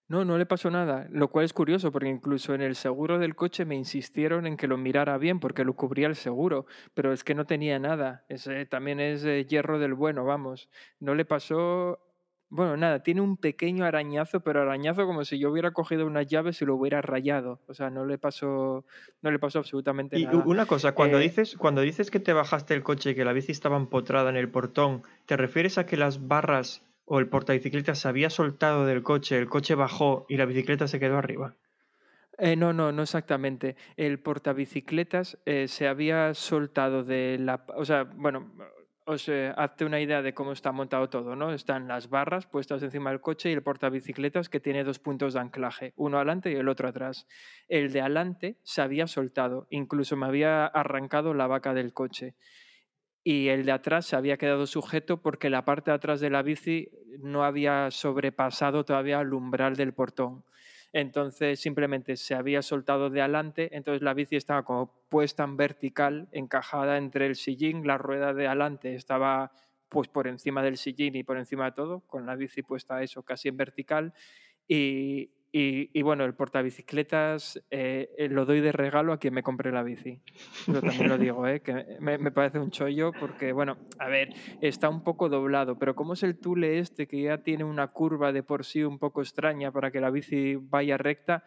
[0.10, 3.36] No, no le pasó nada, lo cual es curioso porque incluso en el seguro del
[3.36, 7.26] coche me insistieron en que lo mirara bien porque lo cubría el seguro, pero es
[7.26, 8.24] que no tenía nada.
[8.30, 10.70] Ese también es hierro del bueno, vamos.
[11.00, 12.00] No le pasó...
[12.50, 16.62] Bueno, nada, tiene un pequeño arañazo, pero arañazo como si yo hubiera cogido unas llaves
[16.62, 17.62] y lo hubiera rayado.
[17.68, 18.86] O sea, no le pasó,
[19.22, 20.38] no le pasó absolutamente Y nada.
[20.46, 23.32] una cosa, cuando, Eh, dices, cuando dices que te bajaste el coche y que la
[23.34, 28.00] bici estaba empotrada en el portón, ¿te refieres a que las barras o el portabicicletas
[28.00, 31.56] se había soltado del coche, el coche bajó y la bicicleta se quedó arriba?
[32.38, 33.76] Eh, no, no, no exactamente.
[33.96, 37.66] El portabicicletas eh, se había soltado de la...
[37.76, 38.54] O sea, bueno,
[39.08, 41.54] os eh, hazte una idea de cómo está montado todo, ¿no?
[41.54, 45.40] Están las barras puestas encima del coche y el portabicicletas que tiene dos puntos de
[45.40, 47.26] anclaje, uno adelante y el otro atrás.
[47.70, 52.36] El de adelante se había soltado, incluso me había arrancado la vaca del coche.
[53.24, 56.42] Y el de atrás se había quedado sujeto porque la parte de atrás de la
[56.42, 56.90] bici
[57.20, 60.44] no había sobrepasado todavía el umbral del portón.
[60.94, 66.30] Entonces simplemente se había soltado de adelante, entonces la bici estaba como puesta en vertical,
[66.32, 69.52] encajada entre el sillín, la rueda de adelante estaba
[69.90, 73.24] pues por encima del sillín y por encima de todo, con la bici puesta eso
[73.24, 74.14] casi en vertical.
[74.68, 79.72] Y, y- bueno, el portabicicletas eh, eh, lo doy de regalo a quien me compre
[79.72, 80.22] la bici.
[80.68, 81.62] Yo también lo digo, ¿eh?
[81.62, 84.30] que me, me parece un chollo porque, bueno, a ver,
[84.62, 88.32] está un poco doblado, pero como es el tule este que ya tiene una curva
[88.32, 91.44] de por sí un poco extraña para que la bici vaya recta,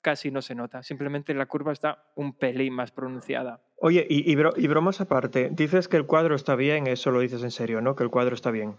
[0.00, 0.82] casi no se nota.
[0.82, 3.60] Simplemente la curva está un pelín más pronunciada.
[3.82, 7.20] Oye, y, y, bro- y bromas aparte, dices que el cuadro está bien, eso lo
[7.20, 7.96] dices en serio, ¿no?
[7.96, 8.76] Que el cuadro está bien.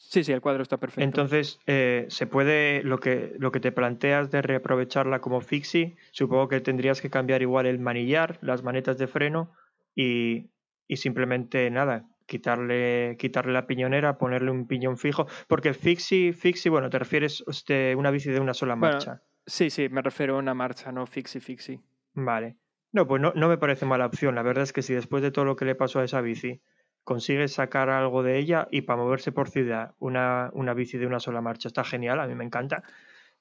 [0.00, 1.02] Sí, sí, el cuadro está perfecto.
[1.02, 6.48] Entonces, eh, se puede, lo que, lo que te planteas de reaprovecharla como fixie, supongo
[6.48, 9.52] que tendrías que cambiar igual el manillar, las manetas de freno
[9.94, 10.50] y,
[10.86, 16.90] y simplemente nada, quitarle, quitarle la piñonera, ponerle un piñón fijo, porque fixie, fixie, bueno,
[16.90, 19.22] te refieres a una bici de una sola Bueno, marcha.
[19.46, 21.80] Sí, sí, me refiero a una marcha, no fixie fixie.
[22.14, 22.56] Vale.
[22.92, 24.34] No, pues no, no me parece mala opción.
[24.34, 26.62] La verdad es que si después de todo lo que le pasó a esa bici
[27.08, 31.20] consigues sacar algo de ella y para moverse por ciudad una, una bici de una
[31.20, 32.82] sola marcha está genial, a mí me encanta,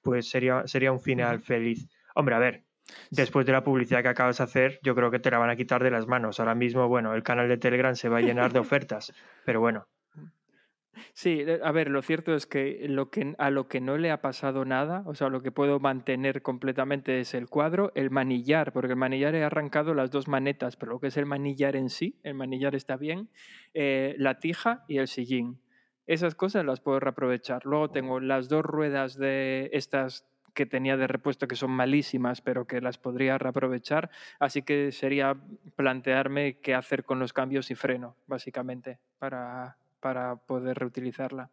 [0.01, 1.86] pues sería, sería un final feliz.
[2.15, 2.63] Hombre, a ver,
[3.11, 5.57] después de la publicidad que acabas de hacer, yo creo que te la van a
[5.57, 6.39] quitar de las manos.
[6.39, 9.11] Ahora mismo, bueno, el canal de Telegram se va a llenar de ofertas,
[9.43, 9.86] pero bueno.
[11.13, 14.11] Sí, eh, a ver, lo cierto es que, lo que a lo que no le
[14.11, 18.73] ha pasado nada, o sea, lo que puedo mantener completamente es el cuadro, el manillar,
[18.73, 21.89] porque el manillar he arrancado las dos manetas, pero lo que es el manillar en
[21.89, 23.29] sí, el manillar está bien,
[23.73, 25.59] eh, la tija y el sillín.
[26.05, 27.65] Esas cosas las puedo reaprovechar.
[27.65, 30.25] Luego tengo las dos ruedas de estas
[30.57, 34.09] que tenía de repuesto que son malísimas, pero que las podría reaprovechar.
[34.39, 35.37] Así que sería
[35.75, 41.49] plantearme qué hacer con los cambios y freno, básicamente, para, para poder reutilizarla.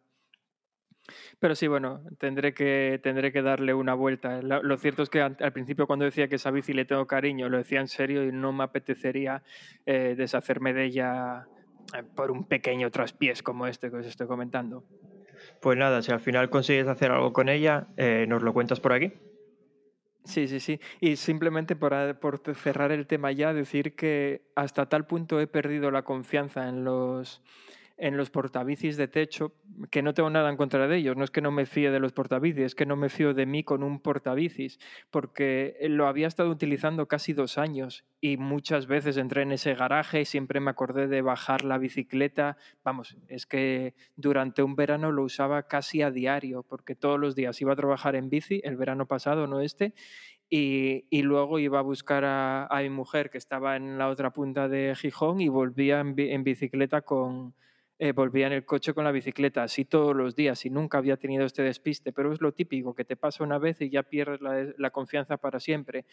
[1.39, 4.41] Pero sí, bueno, tendré que, tendré que darle una vuelta.
[4.41, 7.47] Lo, lo cierto es que al principio cuando decía que esa bici le tengo cariño,
[7.47, 9.43] lo decía en serio y no me apetecería
[9.85, 11.47] eh, deshacerme de ella
[11.93, 14.83] eh, por un pequeño traspiés como este que os estoy comentando.
[15.61, 18.93] Pues nada, si al final consigues hacer algo con ella, eh, nos lo cuentas por
[18.93, 19.13] aquí.
[20.23, 20.79] Sí, sí, sí.
[20.99, 21.93] Y simplemente por,
[22.55, 27.43] cerrar el tema ya, decir que hasta tal punto he perdido la confianza en los,
[27.97, 29.53] en los portabicis de techo,
[29.89, 31.15] que no tengo nada en contra de ellos.
[31.15, 33.45] No es que no me fíe de los portabicis, es que no me fío de
[33.45, 34.79] mí con un portabicis,
[35.11, 40.21] porque lo había estado utilizando casi dos años y muchas veces entré en ese garaje
[40.21, 42.57] y siempre me acordé de bajar la bicicleta.
[42.83, 47.61] Vamos, es que durante un verano lo usaba casi a diario, porque todos los días
[47.61, 49.93] iba a trabajar en bici, el verano pasado, no este,
[50.49, 54.31] y, y luego iba a buscar a, a mi mujer que estaba en la otra
[54.31, 57.55] punta de Gijón y volvía en bicicleta con...
[57.97, 61.17] eh, volvía en el coche con la bicicleta, así todos los días y nunca había
[61.17, 64.41] tenido este despiste, pero es lo típico, que te pasa una vez y ya pierdes
[64.41, 66.05] la, la confianza para siempre.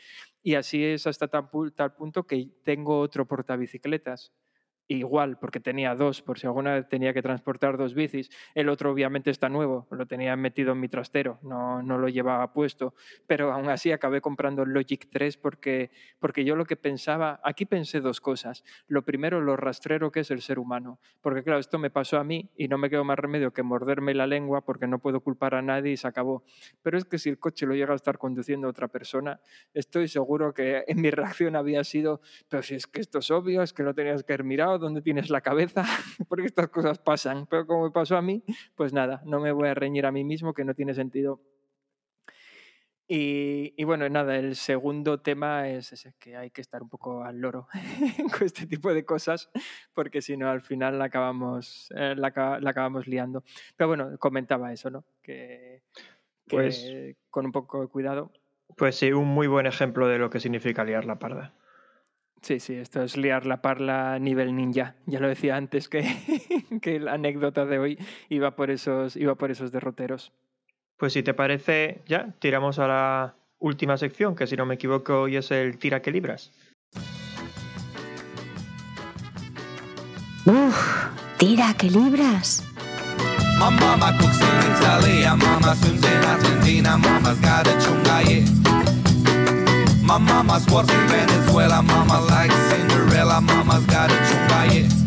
[0.43, 4.33] Y así es hasta tal, tal punto que tengo otro portabicicletas.
[4.93, 8.29] Igual, porque tenía dos, por si alguna vez tenía que transportar dos bicis.
[8.55, 12.53] El otro obviamente está nuevo, lo tenía metido en mi trastero, no, no lo llevaba
[12.53, 12.95] puesto.
[13.27, 17.65] Pero aún así acabé comprando el Logic 3 porque, porque yo lo que pensaba, aquí
[17.65, 18.65] pensé dos cosas.
[18.87, 21.01] Lo primero, lo rastrero que es el ser humano.
[21.23, 24.13] Porque claro, esto me pasó a mí y no me quedó más remedio que morderme
[24.13, 26.45] la lengua porque no puedo culpar a nadie y se acabó.
[26.83, 29.41] Pero es que si el coche lo llega a estar conduciendo otra persona,
[29.73, 32.21] estoy seguro que en mi reacción había sido,
[32.51, 35.01] pero si es que esto es obvio, es que lo tenías que haber mirado, ¿dónde
[35.01, 35.85] tienes la cabeza?
[36.29, 37.47] Porque estas cosas pasan.
[37.47, 38.43] Pero como me pasó a mí,
[38.75, 41.41] pues nada, no me voy a reñir a mí mismo, que no tiene sentido.
[43.09, 47.25] Y, y bueno, nada, el segundo tema es ese, que hay que estar un poco
[47.25, 47.69] al loro
[48.33, 49.51] con este tipo de cosas,
[49.93, 53.45] porque si no, al final la acabamos, eh, la, la acabamos liando.
[53.77, 55.05] Pero bueno, comentaba eso, ¿no?
[55.21, 55.83] Que,
[56.49, 56.87] que Pues-
[57.29, 58.33] con un poco de cuidado.
[58.77, 61.53] Pues sí, un muy buen ejemplo de lo que significa liar la parda.
[62.43, 64.97] Sí, sí, esto es liar la parla nivel ninja.
[65.07, 66.05] Ya lo decía antes que,
[66.83, 70.33] que la anécdota de hoy iba por esos, iba por esos derroteros.
[70.97, 75.23] Pues si te parece, ya tiramos a la última sección, que si no me equivoco
[75.23, 76.53] hoy es el tira que libras.
[80.45, 81.07] Uf,
[81.39, 82.65] tira que libras.
[83.59, 88.62] My mama cooks in Italy, my mama swims in Argentina, mama's got a chunga, yeah.
[90.13, 95.02] My mama's works in Venezuela, mama likes Cinderella, mama's got a chunga,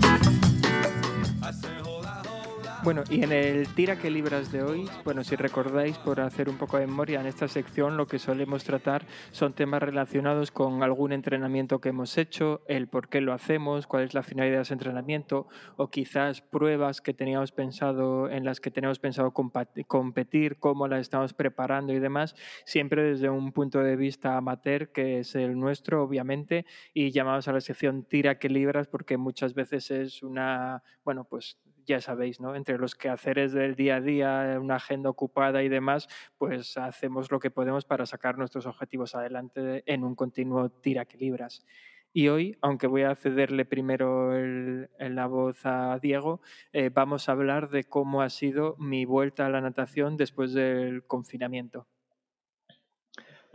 [2.86, 6.60] Bueno, y en el tira que libras de hoy, bueno, si recordáis, por hacer un
[6.60, 11.12] poco de memoria, en esta sección lo que solemos tratar son temas relacionados con algún
[11.12, 14.74] entrenamiento que hemos hecho, el por qué lo hacemos, cuál es la finalidad de ese
[14.74, 21.02] entrenamiento, o quizás pruebas que teníamos pensado, en las que teníamos pensado competir, cómo las
[21.02, 26.04] estamos preparando y demás, siempre desde un punto de vista amateur, que es el nuestro,
[26.04, 31.24] obviamente, y llamamos a la sección tira que libras porque muchas veces es una, bueno,
[31.24, 32.56] pues ya sabéis, ¿no?
[32.56, 36.08] Entre los quehaceres del día a día, una agenda ocupada y demás,
[36.38, 41.18] pues hacemos lo que podemos para sacar nuestros objetivos adelante en un continuo tira que
[41.18, 41.66] libras.
[42.18, 46.40] Y hoy, aunque voy a cederle primero la voz a Diego,
[46.72, 51.06] eh, vamos a hablar de cómo ha sido mi vuelta a la natación después del
[51.08, 51.88] confinamiento.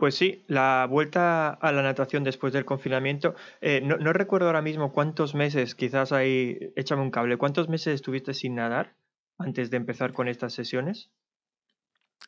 [0.01, 4.63] Pues sí, la vuelta a la natación después del confinamiento, eh, no, no recuerdo ahora
[4.63, 8.95] mismo cuántos meses, quizás ahí, échame un cable, ¿cuántos meses estuviste sin nadar
[9.37, 11.11] antes de empezar con estas sesiones?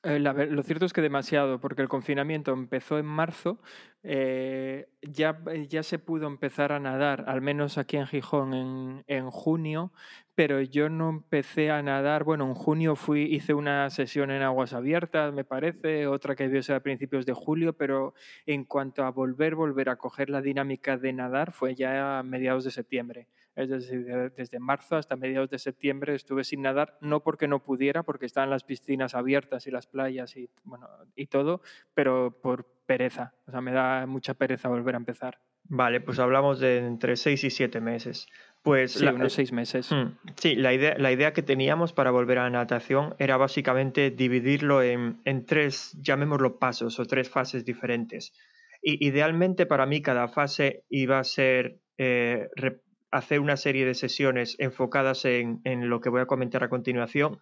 [0.02, 3.60] Eh, lo cierto es que demasiado, porque el confinamiento empezó en marzo,
[4.04, 5.40] eh, ya,
[5.70, 9.94] ya se pudo empezar a nadar, al menos aquí en Gijón, en, en junio,
[10.36, 14.74] pero yo no empecé a nadar, bueno, en junio fui, hice una sesión en aguas
[14.74, 18.14] abiertas, me parece, otra que debió ser a principios de julio, pero
[18.46, 22.66] en cuanto a volver, volver a coger la dinámica de nadar, fue ya a mediados
[22.66, 23.28] de septiembre.
[23.56, 27.64] Es decir, de- desde marzo hasta mediados de septiembre estuve sin nadar, no porque no
[27.64, 31.62] pudiera, porque estaban las piscinas abiertas y las playas y, bueno, y todo,
[31.94, 33.34] pero por pereza.
[33.48, 35.40] O sea, me da mucha pereza volver a empezar.
[35.66, 38.28] Vale, pues hablamos de entre 6 y 7 meses.
[38.64, 39.92] Pues Sí, la- unos seis meses.
[39.92, 44.10] Mm, Sí, la idea, la idea que teníamos para volver a la natación era básicamente
[44.12, 48.34] dividirlo en, en tres, llamémoslo pasos o tres fases diferentes.
[48.82, 52.82] Y idealmente para mí cada fase iba a ser eh, re-
[53.14, 57.40] hacer una serie de sesiones enfocadas en, en lo que voy a comentar a continuación,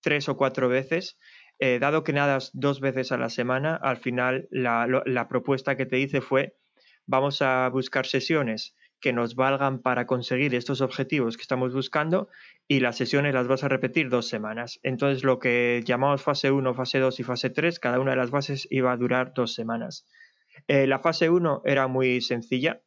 [0.00, 1.18] tres o cuatro veces.
[1.58, 5.86] Eh, dado que nadas dos veces a la semana, al final la, la propuesta que
[5.86, 6.56] te hice fue
[7.06, 12.28] vamos a buscar sesiones que nos valgan para conseguir estos objetivos que estamos buscando
[12.68, 14.78] y las sesiones las vas a repetir dos semanas.
[14.82, 18.30] Entonces lo que llamamos fase 1, fase 2 y fase 3, cada una de las
[18.30, 20.06] fases iba a durar dos semanas.
[20.68, 22.82] Eh, la fase 1 era muy sencilla,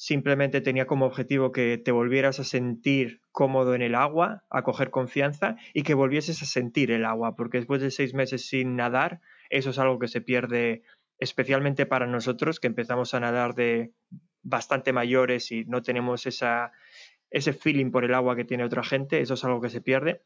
[0.00, 4.88] simplemente tenía como objetivo que te volvieras a sentir cómodo en el agua, a coger
[4.88, 9.20] confianza y que volvieses a sentir el agua, porque después de seis meses sin nadar,
[9.50, 10.84] eso es algo que se pierde
[11.18, 13.92] especialmente para nosotros que empezamos a nadar de
[14.42, 16.72] bastante mayores y no tenemos esa,
[17.28, 20.22] ese feeling por el agua que tiene otra gente, eso es algo que se pierde.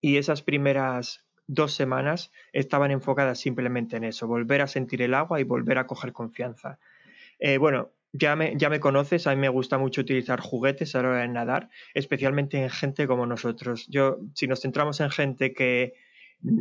[0.00, 5.40] Y esas primeras dos semanas estaban enfocadas simplemente en eso, volver a sentir el agua
[5.40, 6.78] y volver a coger confianza.
[7.40, 11.02] Eh, bueno, ya me, ya me conoces, a mí me gusta mucho utilizar juguetes a
[11.02, 13.86] la hora de nadar, especialmente en gente como nosotros.
[13.88, 15.94] Yo, si nos centramos en gente que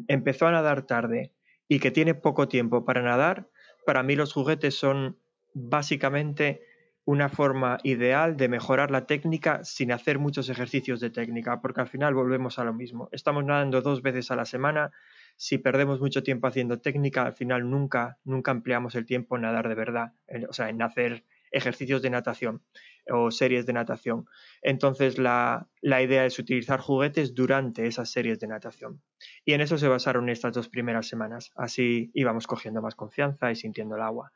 [0.07, 1.31] empezó a nadar tarde
[1.67, 3.49] y que tiene poco tiempo para nadar,
[3.85, 5.17] para mí los juguetes son
[5.53, 6.61] básicamente
[7.05, 11.87] una forma ideal de mejorar la técnica sin hacer muchos ejercicios de técnica, porque al
[11.87, 13.09] final volvemos a lo mismo.
[13.11, 14.91] Estamos nadando dos veces a la semana.
[15.37, 19.69] Si perdemos mucho tiempo haciendo técnica, al final nunca, nunca ampliamos el tiempo en nadar
[19.69, 20.13] de verdad,
[20.49, 21.23] o sea, en hacer
[21.55, 22.61] ejercicios de natación
[23.09, 24.27] o series de natación.
[24.61, 29.01] Entonces la, la, idea es utilizar juguetes durante esas series de natación.
[29.45, 31.51] Y en eso se basaron estas dos primeras semanas.
[31.55, 34.31] Así íbamos cogiendo más confianza y sintiendo el agua.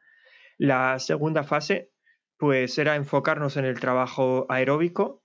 [0.57, 1.91] La segunda fase
[2.37, 5.21] pues era enfocarnos en el trabajo aeróbico,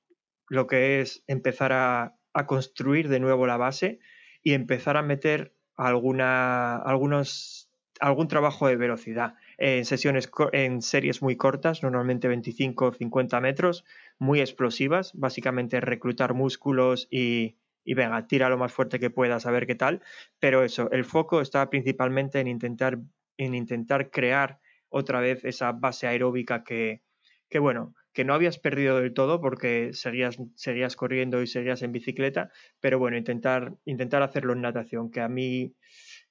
[0.48, 4.00] lo que es empezar a, a construir de nuevo la base
[4.42, 7.70] y empezar a meter alguna, algunos,
[8.00, 13.84] algún trabajo de velocidad en sesiones en series muy cortas, normalmente 25 o 50 metros,
[14.18, 19.50] muy explosivas, básicamente reclutar músculos y, y venga, tira lo más fuerte que puedas a
[19.50, 20.02] ver qué tal,
[20.38, 22.98] pero eso, el foco está principalmente en intentar,
[23.36, 27.02] en intentar crear otra vez esa base aeróbica que,
[27.48, 31.92] que bueno, que no habías perdido del todo porque seguías, seguías corriendo y seguías en
[31.92, 32.50] bicicleta,
[32.80, 35.74] pero bueno, intentar, intentar hacerlo en natación, que a mí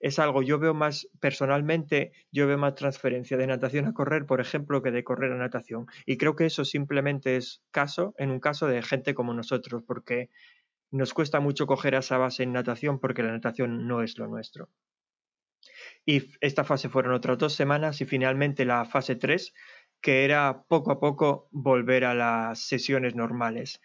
[0.04, 4.42] es algo, yo veo más, personalmente, yo veo más transferencia de natación a correr, por
[4.42, 5.86] ejemplo, que de correr a natación.
[6.06, 10.30] Y creo que eso simplemente es caso, en un caso de gente como nosotros, porque
[10.92, 14.68] nos cuesta mucho coger esa base en natación porque la natación no es lo nuestro.
[16.06, 19.54] Y esta fase fueron otras dos semanas y finalmente la fase 3,
[20.02, 23.80] que era poco a poco volver a las sesiones normales.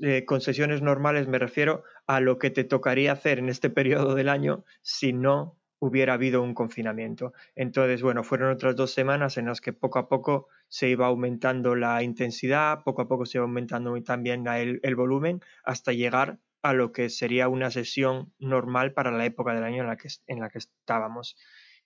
[0.00, 4.14] Eh, con sesiones normales me refiero a lo que te tocaría hacer en este periodo
[4.14, 7.32] del año si no hubiera habido un confinamiento.
[7.56, 11.74] Entonces, bueno, fueron otras dos semanas en las que poco a poco se iba aumentando
[11.74, 16.72] la intensidad, poco a poco se iba aumentando también el, el volumen, hasta llegar a
[16.72, 20.40] lo que sería una sesión normal para la época del año en la que, en
[20.40, 21.36] la que estábamos.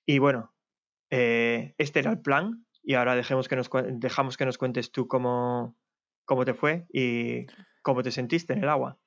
[0.05, 0.55] Y bueno,
[1.11, 5.09] eh, este era el plan y ahora dejemos que nos, dejamos que nos cuentes tú
[5.09, 5.75] cómo,
[6.27, 7.47] cómo te fue y
[7.83, 8.99] cómo te sentiste en el agua.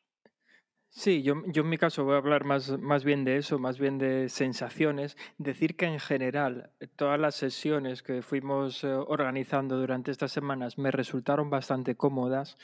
[0.91, 3.77] Sí, yo, yo en mi caso voy a hablar más, más bien de eso, más
[3.77, 5.17] bien de sensaciones.
[5.37, 10.89] Decir que en general todas las sesiones que fuimos eh, organizando durante estas semanas me
[10.91, 12.57] resultaron bastante cómodas,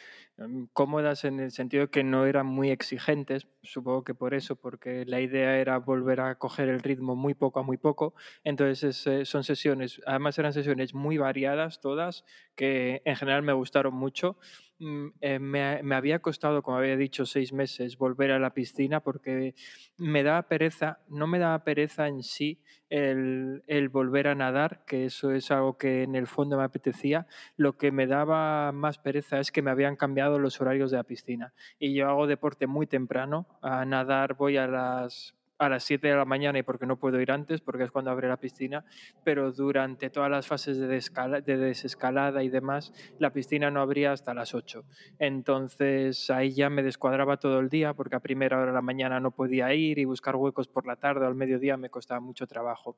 [0.74, 5.06] cómodas en el sentido de que no eran muy exigentes, supongo que por eso, porque
[5.06, 8.16] la idea era volver a coger el ritmo muy poco a muy poco.
[8.44, 12.26] Entonces eh, son sesiones, además eran sesiones muy variadas todas,
[12.56, 14.38] que en general me gustaron mucho.
[14.80, 19.00] Mm, eh, me, me, había costado, como había dicho, seis meses volver a la piscina
[19.00, 19.56] porque
[19.98, 22.62] me daba pereza, no me daba pereza en sí
[22.96, 27.28] el, volver a nadar, que eso es algo que en el fondo me apetecía.
[27.58, 31.04] Lo que me daba más pereza es que me habían cambiado los horarios de la
[31.04, 31.54] piscina.
[31.78, 36.16] Y yo hago deporte muy temprano, a nadar voy a las a las 7 de
[36.16, 38.86] la mañana y porque no puedo ir antes, porque es cuando abre la piscina,
[39.24, 44.34] pero durante todas las fases de, de, desescalada y demás, la piscina no abría hasta
[44.34, 44.84] las 8.
[45.20, 49.20] Entonces ahí ya me descuadraba todo el día, porque a primera hora de la mañana
[49.20, 52.48] no podía ir y buscar huecos por la tarde o al mediodía me costaba mucho
[52.48, 52.98] trabajo.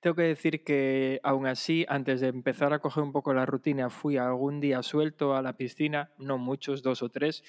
[0.00, 3.90] Tengo que decir que aún así, antes de empezar a coger un poco la rutina,
[3.90, 7.42] fui algún día suelto a la piscina, no muchos, dos o tres,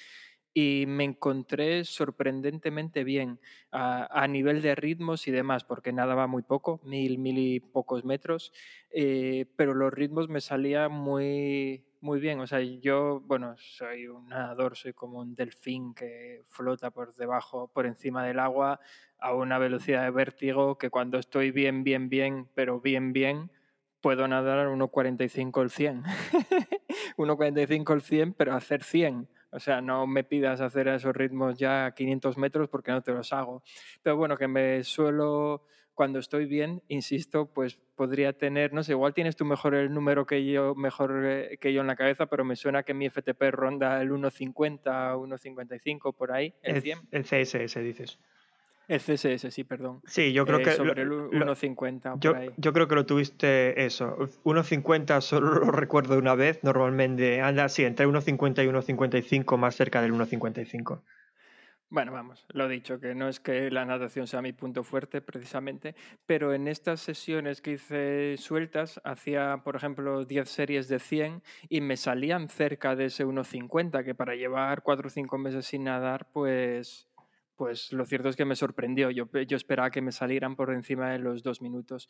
[0.52, 3.38] y me encontré sorprendentemente bien
[3.70, 8.04] a, a, nivel de ritmos y demás, porque nadaba muy poco, mil, mil y pocos
[8.04, 8.52] metros,
[8.90, 12.40] eh, pero los ritmos me salían muy, muy bien.
[12.40, 17.68] O sea, yo, bueno, soy un nadador, soy como un delfín que flota por debajo,
[17.72, 18.80] por encima del agua
[19.18, 23.50] a una velocidad de vértigo que cuando estoy bien, bien, bien, pero bien, bien,
[24.00, 26.02] puedo nadar a 1.45 el 100.
[27.16, 31.86] 1.45 el 100, pero hacer 100 o sea, no me pidas hacer esos ritmos ya
[31.86, 33.62] a 500 metros porque no te los hago.
[34.02, 39.12] Pero bueno, que me suelo, cuando estoy bien, insisto, pues podría tener, no sé, igual
[39.12, 42.44] tienes tú mejor el número que yo, mejor eh, que yo en la cabeza, pero
[42.44, 44.82] me suena que mi FTP ronda el 1.50,
[45.16, 47.08] 1.55 por ahí, el 100.
[47.10, 48.18] El CSS dices.
[48.90, 50.00] El CSS, sí, perdón.
[50.04, 50.72] Sí, yo creo Eh, que...
[50.72, 54.16] sobre lo- el lo- 1.50 por yo, creo que lo tuviste eso.
[54.42, 60.02] 1.50 solo lo recuerdo una vez, normalmente anda, sí, entre 1.50 y 1.55, más cerca
[60.02, 61.02] del 1.55.
[61.88, 65.96] Bueno, vamos, lo dicho, que no es que la natación sea mi punto fuerte precisamente,
[66.26, 71.80] pero en estas sesiones que hice sueltas, hacía, por ejemplo, 10 series de 100 y
[71.80, 76.28] me salían cerca de ese 1.50, que para llevar 4 o 5 meses sin nadar,
[76.32, 77.08] pues,
[77.60, 79.10] pues lo cierto es que me sorprendió.
[79.10, 82.08] Yo, pe- yo esperaba que me salieran por encima de los dos minutos.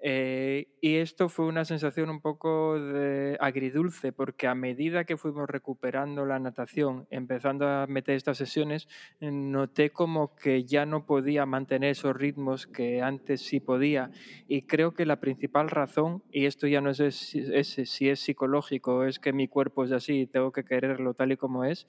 [0.00, 5.48] Eh, y esto fue una sensación un poco de agridulce, porque a medida que fuimos
[5.50, 8.86] recuperando la natación, empezando a meter estas sesiones,
[9.20, 14.12] noté como que ya no podía mantener esos ritmos que antes sí podía.
[14.46, 18.20] Y creo que la principal razón, y esto ya no es si es, si es
[18.20, 21.88] psicológico, es que mi cuerpo es así y tengo que quererlo tal y como es,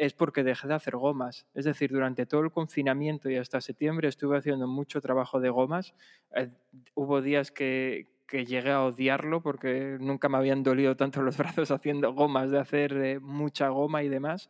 [0.00, 1.46] es porque dejé de hacer gomas.
[1.52, 5.92] Es decir, durante todo el confinamiento y hasta septiembre estuve haciendo mucho trabajo de gomas.
[6.34, 6.48] Eh,
[6.94, 11.70] hubo días que, que llegué a odiarlo porque nunca me habían dolido tanto los brazos
[11.70, 14.48] haciendo gomas, de hacer mucha goma y demás.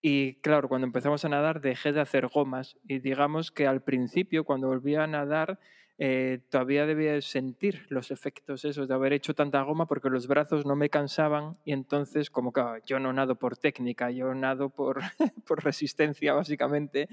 [0.00, 4.44] Y claro, cuando empezamos a nadar dejé de hacer gomas y digamos que al principio,
[4.44, 5.60] cuando volví a nadar,
[6.02, 10.26] eh, todavía debía de sentir los efectos esos de haber hecho tanta goma porque los
[10.28, 14.70] brazos no me cansaban y entonces como ah, yo no nado por técnica, yo nado
[14.70, 15.00] por,
[15.46, 17.10] por resistencia básicamente,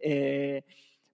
[0.00, 0.64] eh,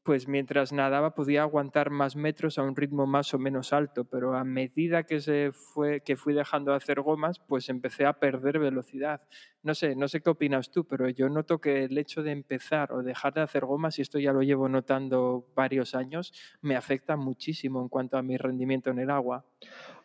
[0.03, 4.35] pues mientras nadaba podía aguantar más metros a un ritmo más o menos alto, pero
[4.35, 8.59] a medida que, se fue, que fui dejando de hacer gomas, pues empecé a perder
[8.59, 9.21] velocidad.
[9.63, 12.93] No sé, no sé qué opinas tú, pero yo noto que el hecho de empezar
[12.93, 16.33] o dejar de hacer gomas, y esto ya lo llevo notando varios años,
[16.63, 19.45] me afecta muchísimo en cuanto a mi rendimiento en el agua.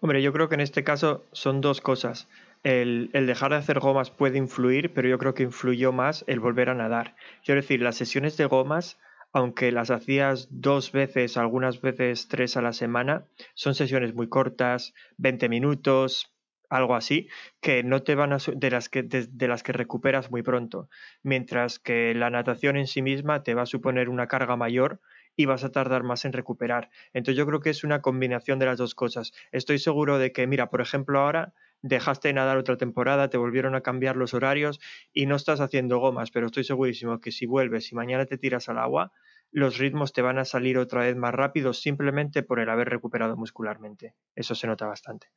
[0.01, 2.27] Hombre, yo creo que en este caso son dos cosas.
[2.63, 6.41] El, el dejar de hacer gomas puede influir, pero yo creo que influyó más el
[6.41, 7.15] volver a nadar.
[7.45, 8.99] Quiero decir, las sesiones de gomas,
[9.35, 14.93] aunque las hacías dos veces, algunas veces tres a la semana, son sesiones muy cortas,
[15.17, 16.33] 20 minutos,
[16.69, 17.27] algo así,
[17.59, 20.87] que no te van a de las que de las que recuperas muy pronto,
[21.21, 25.01] mientras que la natación en sí misma te va a suponer una carga mayor
[25.35, 26.89] y vas a tardar más en recuperar.
[27.11, 29.33] Entonces yo creo que es una combinación de las dos cosas.
[29.51, 33.75] Estoy seguro de que, mira, por ejemplo, ahora dejaste de nadar otra temporada, te volvieron
[33.75, 34.79] a cambiar los horarios
[35.13, 38.69] y no estás haciendo gomas, pero estoy segurísimo que si vuelves y mañana te tiras
[38.69, 39.11] al agua,
[39.51, 43.37] los ritmos te van a salir otra vez más rápidos simplemente por el haber recuperado
[43.37, 44.15] muscularmente.
[44.35, 45.27] Eso se nota bastante.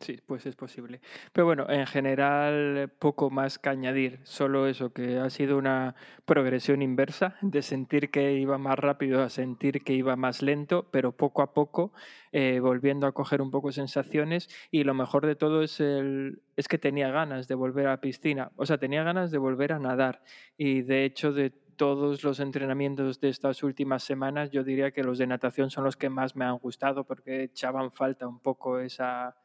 [0.00, 1.00] Sí, pues es posible.
[1.32, 6.82] Pero bueno, en general poco más que añadir, solo eso, que ha sido una progresión
[6.82, 11.42] inversa de sentir que iba más rápido a sentir que iba más lento, pero poco
[11.42, 11.92] a poco
[12.30, 14.48] eh, volviendo a coger un poco sensaciones.
[14.70, 18.00] Y lo mejor de todo es, el, es que tenía ganas de volver a la
[18.00, 20.22] piscina, o sea, tenía ganas de volver a nadar.
[20.56, 25.18] Y de hecho de todos los entrenamientos de estas últimas semanas, yo diría que los
[25.18, 29.36] de natación son los que más me han gustado porque echaban falta un poco esa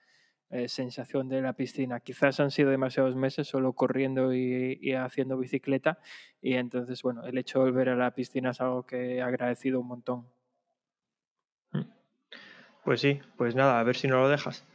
[0.53, 1.99] eh, sensación de la piscina.
[1.99, 5.99] Quizás han sido demasiados meses solo corriendo y, y haciendo bicicleta
[6.41, 9.79] y entonces, bueno, el hecho de volver a la piscina es algo que he agradecido
[9.79, 10.27] un montón.
[12.83, 14.65] Pues sí, pues nada, a ver si no lo dejas.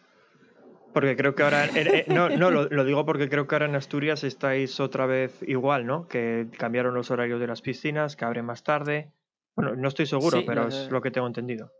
[0.94, 3.66] Porque creo que ahora, en- eh, no, no lo, lo digo porque creo que ahora
[3.66, 6.08] en Asturias estáis otra vez igual, ¿no?
[6.08, 9.12] Que cambiaron los horarios de las piscinas, que abren más tarde.
[9.54, 11.70] Bueno, no estoy seguro, Sí, pero es lo que tengo entendido.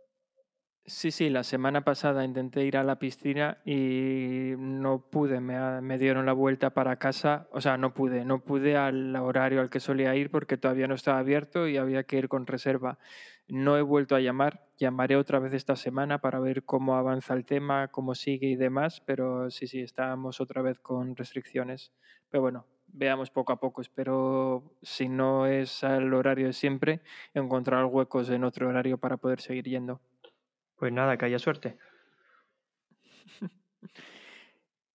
[0.85, 5.81] Sí, sí, la semana pasada intenté ir a la piscina y no pude, me, ha-
[5.81, 9.69] me dieron la vuelta para casa, o sea, no pude, no pude al horario al
[9.69, 12.97] que solía ir porque todavía no estaba abierto y había que ir con reserva.
[13.47, 17.45] No he vuelto a llamar, llamaré otra vez esta semana para ver cómo avanza el
[17.45, 21.93] tema, cómo sigue y demás, pero sí, sí, estábamos otra vez con restricciones.
[22.29, 27.01] Pero bueno, veamos poco a poco, espero, si no es al horario de siempre,
[27.35, 30.01] encontrar huecos en otro horario para poder seguir yendo.
[30.79, 31.77] Pues nada, que haya suerte.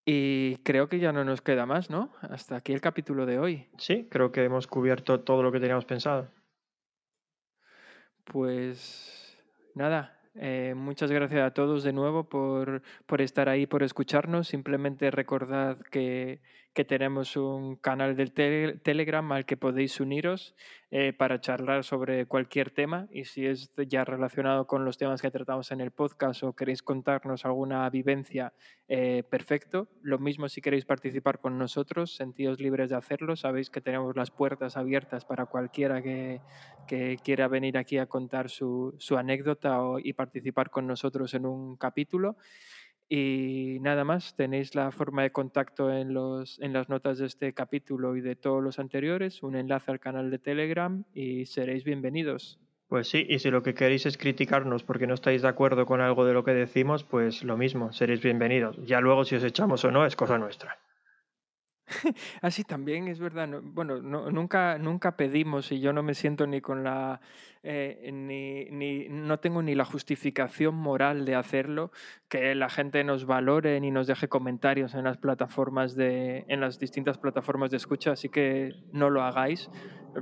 [0.06, 2.12] Y creo que ya no nos queda más, ¿no?
[2.20, 3.70] Hasta aquí el capítulo de hoy.
[3.78, 6.28] Sí, creo que hemos cubierto todo lo que teníamos pensado.
[8.24, 9.42] Pues
[9.74, 14.46] nada, eh, muchas gracias a todos de nuevo por, por estar ahí, por escucharnos.
[14.46, 16.42] Simplemente recordad que,
[16.74, 20.54] que tenemos un canal del tele- Telegram al que podéis uniros
[20.90, 25.30] eh, para charlar sobre cualquier tema y si es ya relacionado con los temas que
[25.30, 28.52] tratamos en el podcast o queréis contarnos alguna vivencia,
[28.88, 29.88] eh, perfecto.
[30.02, 33.36] Lo mismo si queréis participar con nosotros, sentidos libres de hacerlo.
[33.36, 36.40] Sabéis que tenemos las puertas abiertas para cualquiera que,
[36.88, 41.46] que quiera venir aquí a contar su, su anécdota o- y participar con nosotros en
[41.46, 42.36] un capítulo.
[43.08, 47.52] Y nada más, tenéis la forma de contacto en, los, en las notas de este
[47.52, 52.58] capítulo y de todos los anteriores, un enlace al canal de Telegram y seréis bienvenidos.
[52.88, 56.00] Pues sí, y si lo que queréis es criticarnos porque no estáis de acuerdo con
[56.00, 58.76] algo de lo que decimos, pues lo mismo, seréis bienvenidos.
[58.84, 60.78] Ya luego si os echamos o no es cosa nuestra.
[62.42, 63.46] Así también es verdad.
[63.46, 67.20] no- bueno, no- nunca, nunca pedimos y yo no me siento ni con la,
[67.62, 71.90] eh, ni, ni- no tengo ni la justificación moral de hacerlo,
[72.28, 76.78] que la gente nos valore ni nos deje comentarios en las plataformas de, en las
[76.78, 79.70] distintas plataformas de escucha, así que no lo hagáis,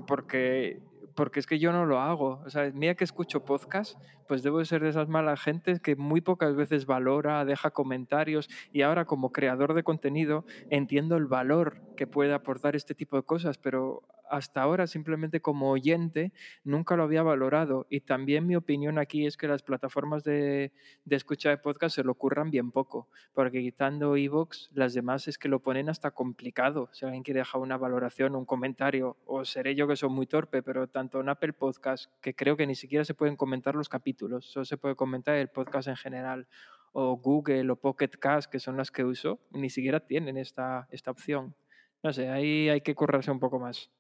[0.07, 0.81] porque
[1.15, 2.41] porque es que yo no lo hago.
[2.47, 5.97] O sea, mira que escucho podcast, pues debo de ser de esas malas gentes que
[5.97, 11.81] muy pocas veces valora, deja comentarios y ahora como creador de contenido entiendo el valor
[11.97, 14.03] que puede aportar este tipo de cosas, pero
[14.33, 16.33] hasta ahora simplemente como oyente
[16.65, 20.73] nunca lo había valorado y también mi opinión aquí es que las plataformas de,
[21.05, 25.37] de escucha de podcast se lo ocurran bien poco, porque quitando iVoox, las demás es
[25.37, 26.89] que lo ponen hasta complicado.
[26.93, 30.63] Si alguien quiere dejar una valoración, un comentario, o seré yo que soy muy torpe,
[30.63, 34.12] pero tanto en Apple Podcast, que creo que ni siquiera se pueden comentar los capítulos,
[34.19, 36.47] solo se puede comentar el podcast en general,
[36.93, 41.11] o Google o Pocket Cast, que son las que uso, ni siquiera tienen esta, esta
[41.11, 41.55] opción.
[42.03, 43.91] No sé, ahí hay que currarse un poco más.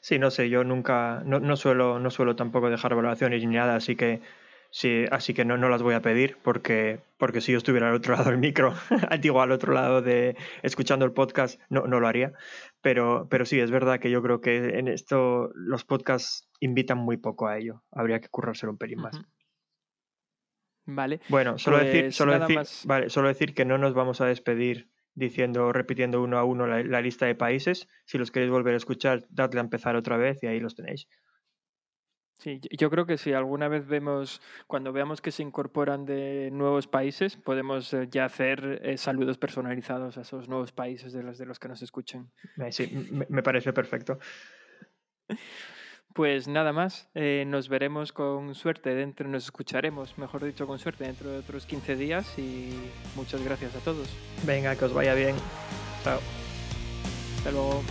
[0.00, 3.76] Sí, no sé, yo nunca, no, no suelo, no suelo tampoco dejar valoraciones ni nada,
[3.76, 4.20] así que
[4.70, 7.94] sí, así que no, no las voy a pedir porque, porque si yo estuviera al
[7.94, 8.74] otro lado del micro,
[9.20, 12.32] digo al otro lado de escuchando el podcast, no, no lo haría.
[12.82, 17.16] Pero, pero sí, es verdad que yo creo que en esto los podcasts invitan muy
[17.16, 17.82] poco a ello.
[17.92, 19.20] Habría que currárselo un pelín más.
[20.86, 21.20] Vale.
[21.28, 22.84] Bueno, solo decir, Pues solo decir, más.
[22.86, 26.82] vale, solo decir que no nos vamos a despedir diciendo, repitiendo uno a uno la,
[26.82, 27.88] la lista de países.
[28.04, 31.08] Si los queréis volver a escuchar, dadle a empezar otra vez y ahí los tenéis.
[32.38, 36.86] Sí, yo- creo que si alguna vez vemos, cuando veamos que se incorporan de nuevos
[36.86, 41.46] países, podemos eh, ya hacer eh, saludos personalizados a esos nuevos países de los, de
[41.46, 42.30] los que nos escuchen.
[42.58, 44.18] Eh, Sí, me, me parece perfecto.
[46.16, 51.04] Pues nada más, eh, nos veremos con suerte dentro, nos escucharemos, mejor dicho, con suerte
[51.04, 52.70] dentro de otros 15 días y
[53.14, 54.08] muchas gracias a todos.
[54.46, 55.36] Venga, que os vaya bien.
[56.02, 56.18] Chao.
[57.36, 57.82] Hasta luego.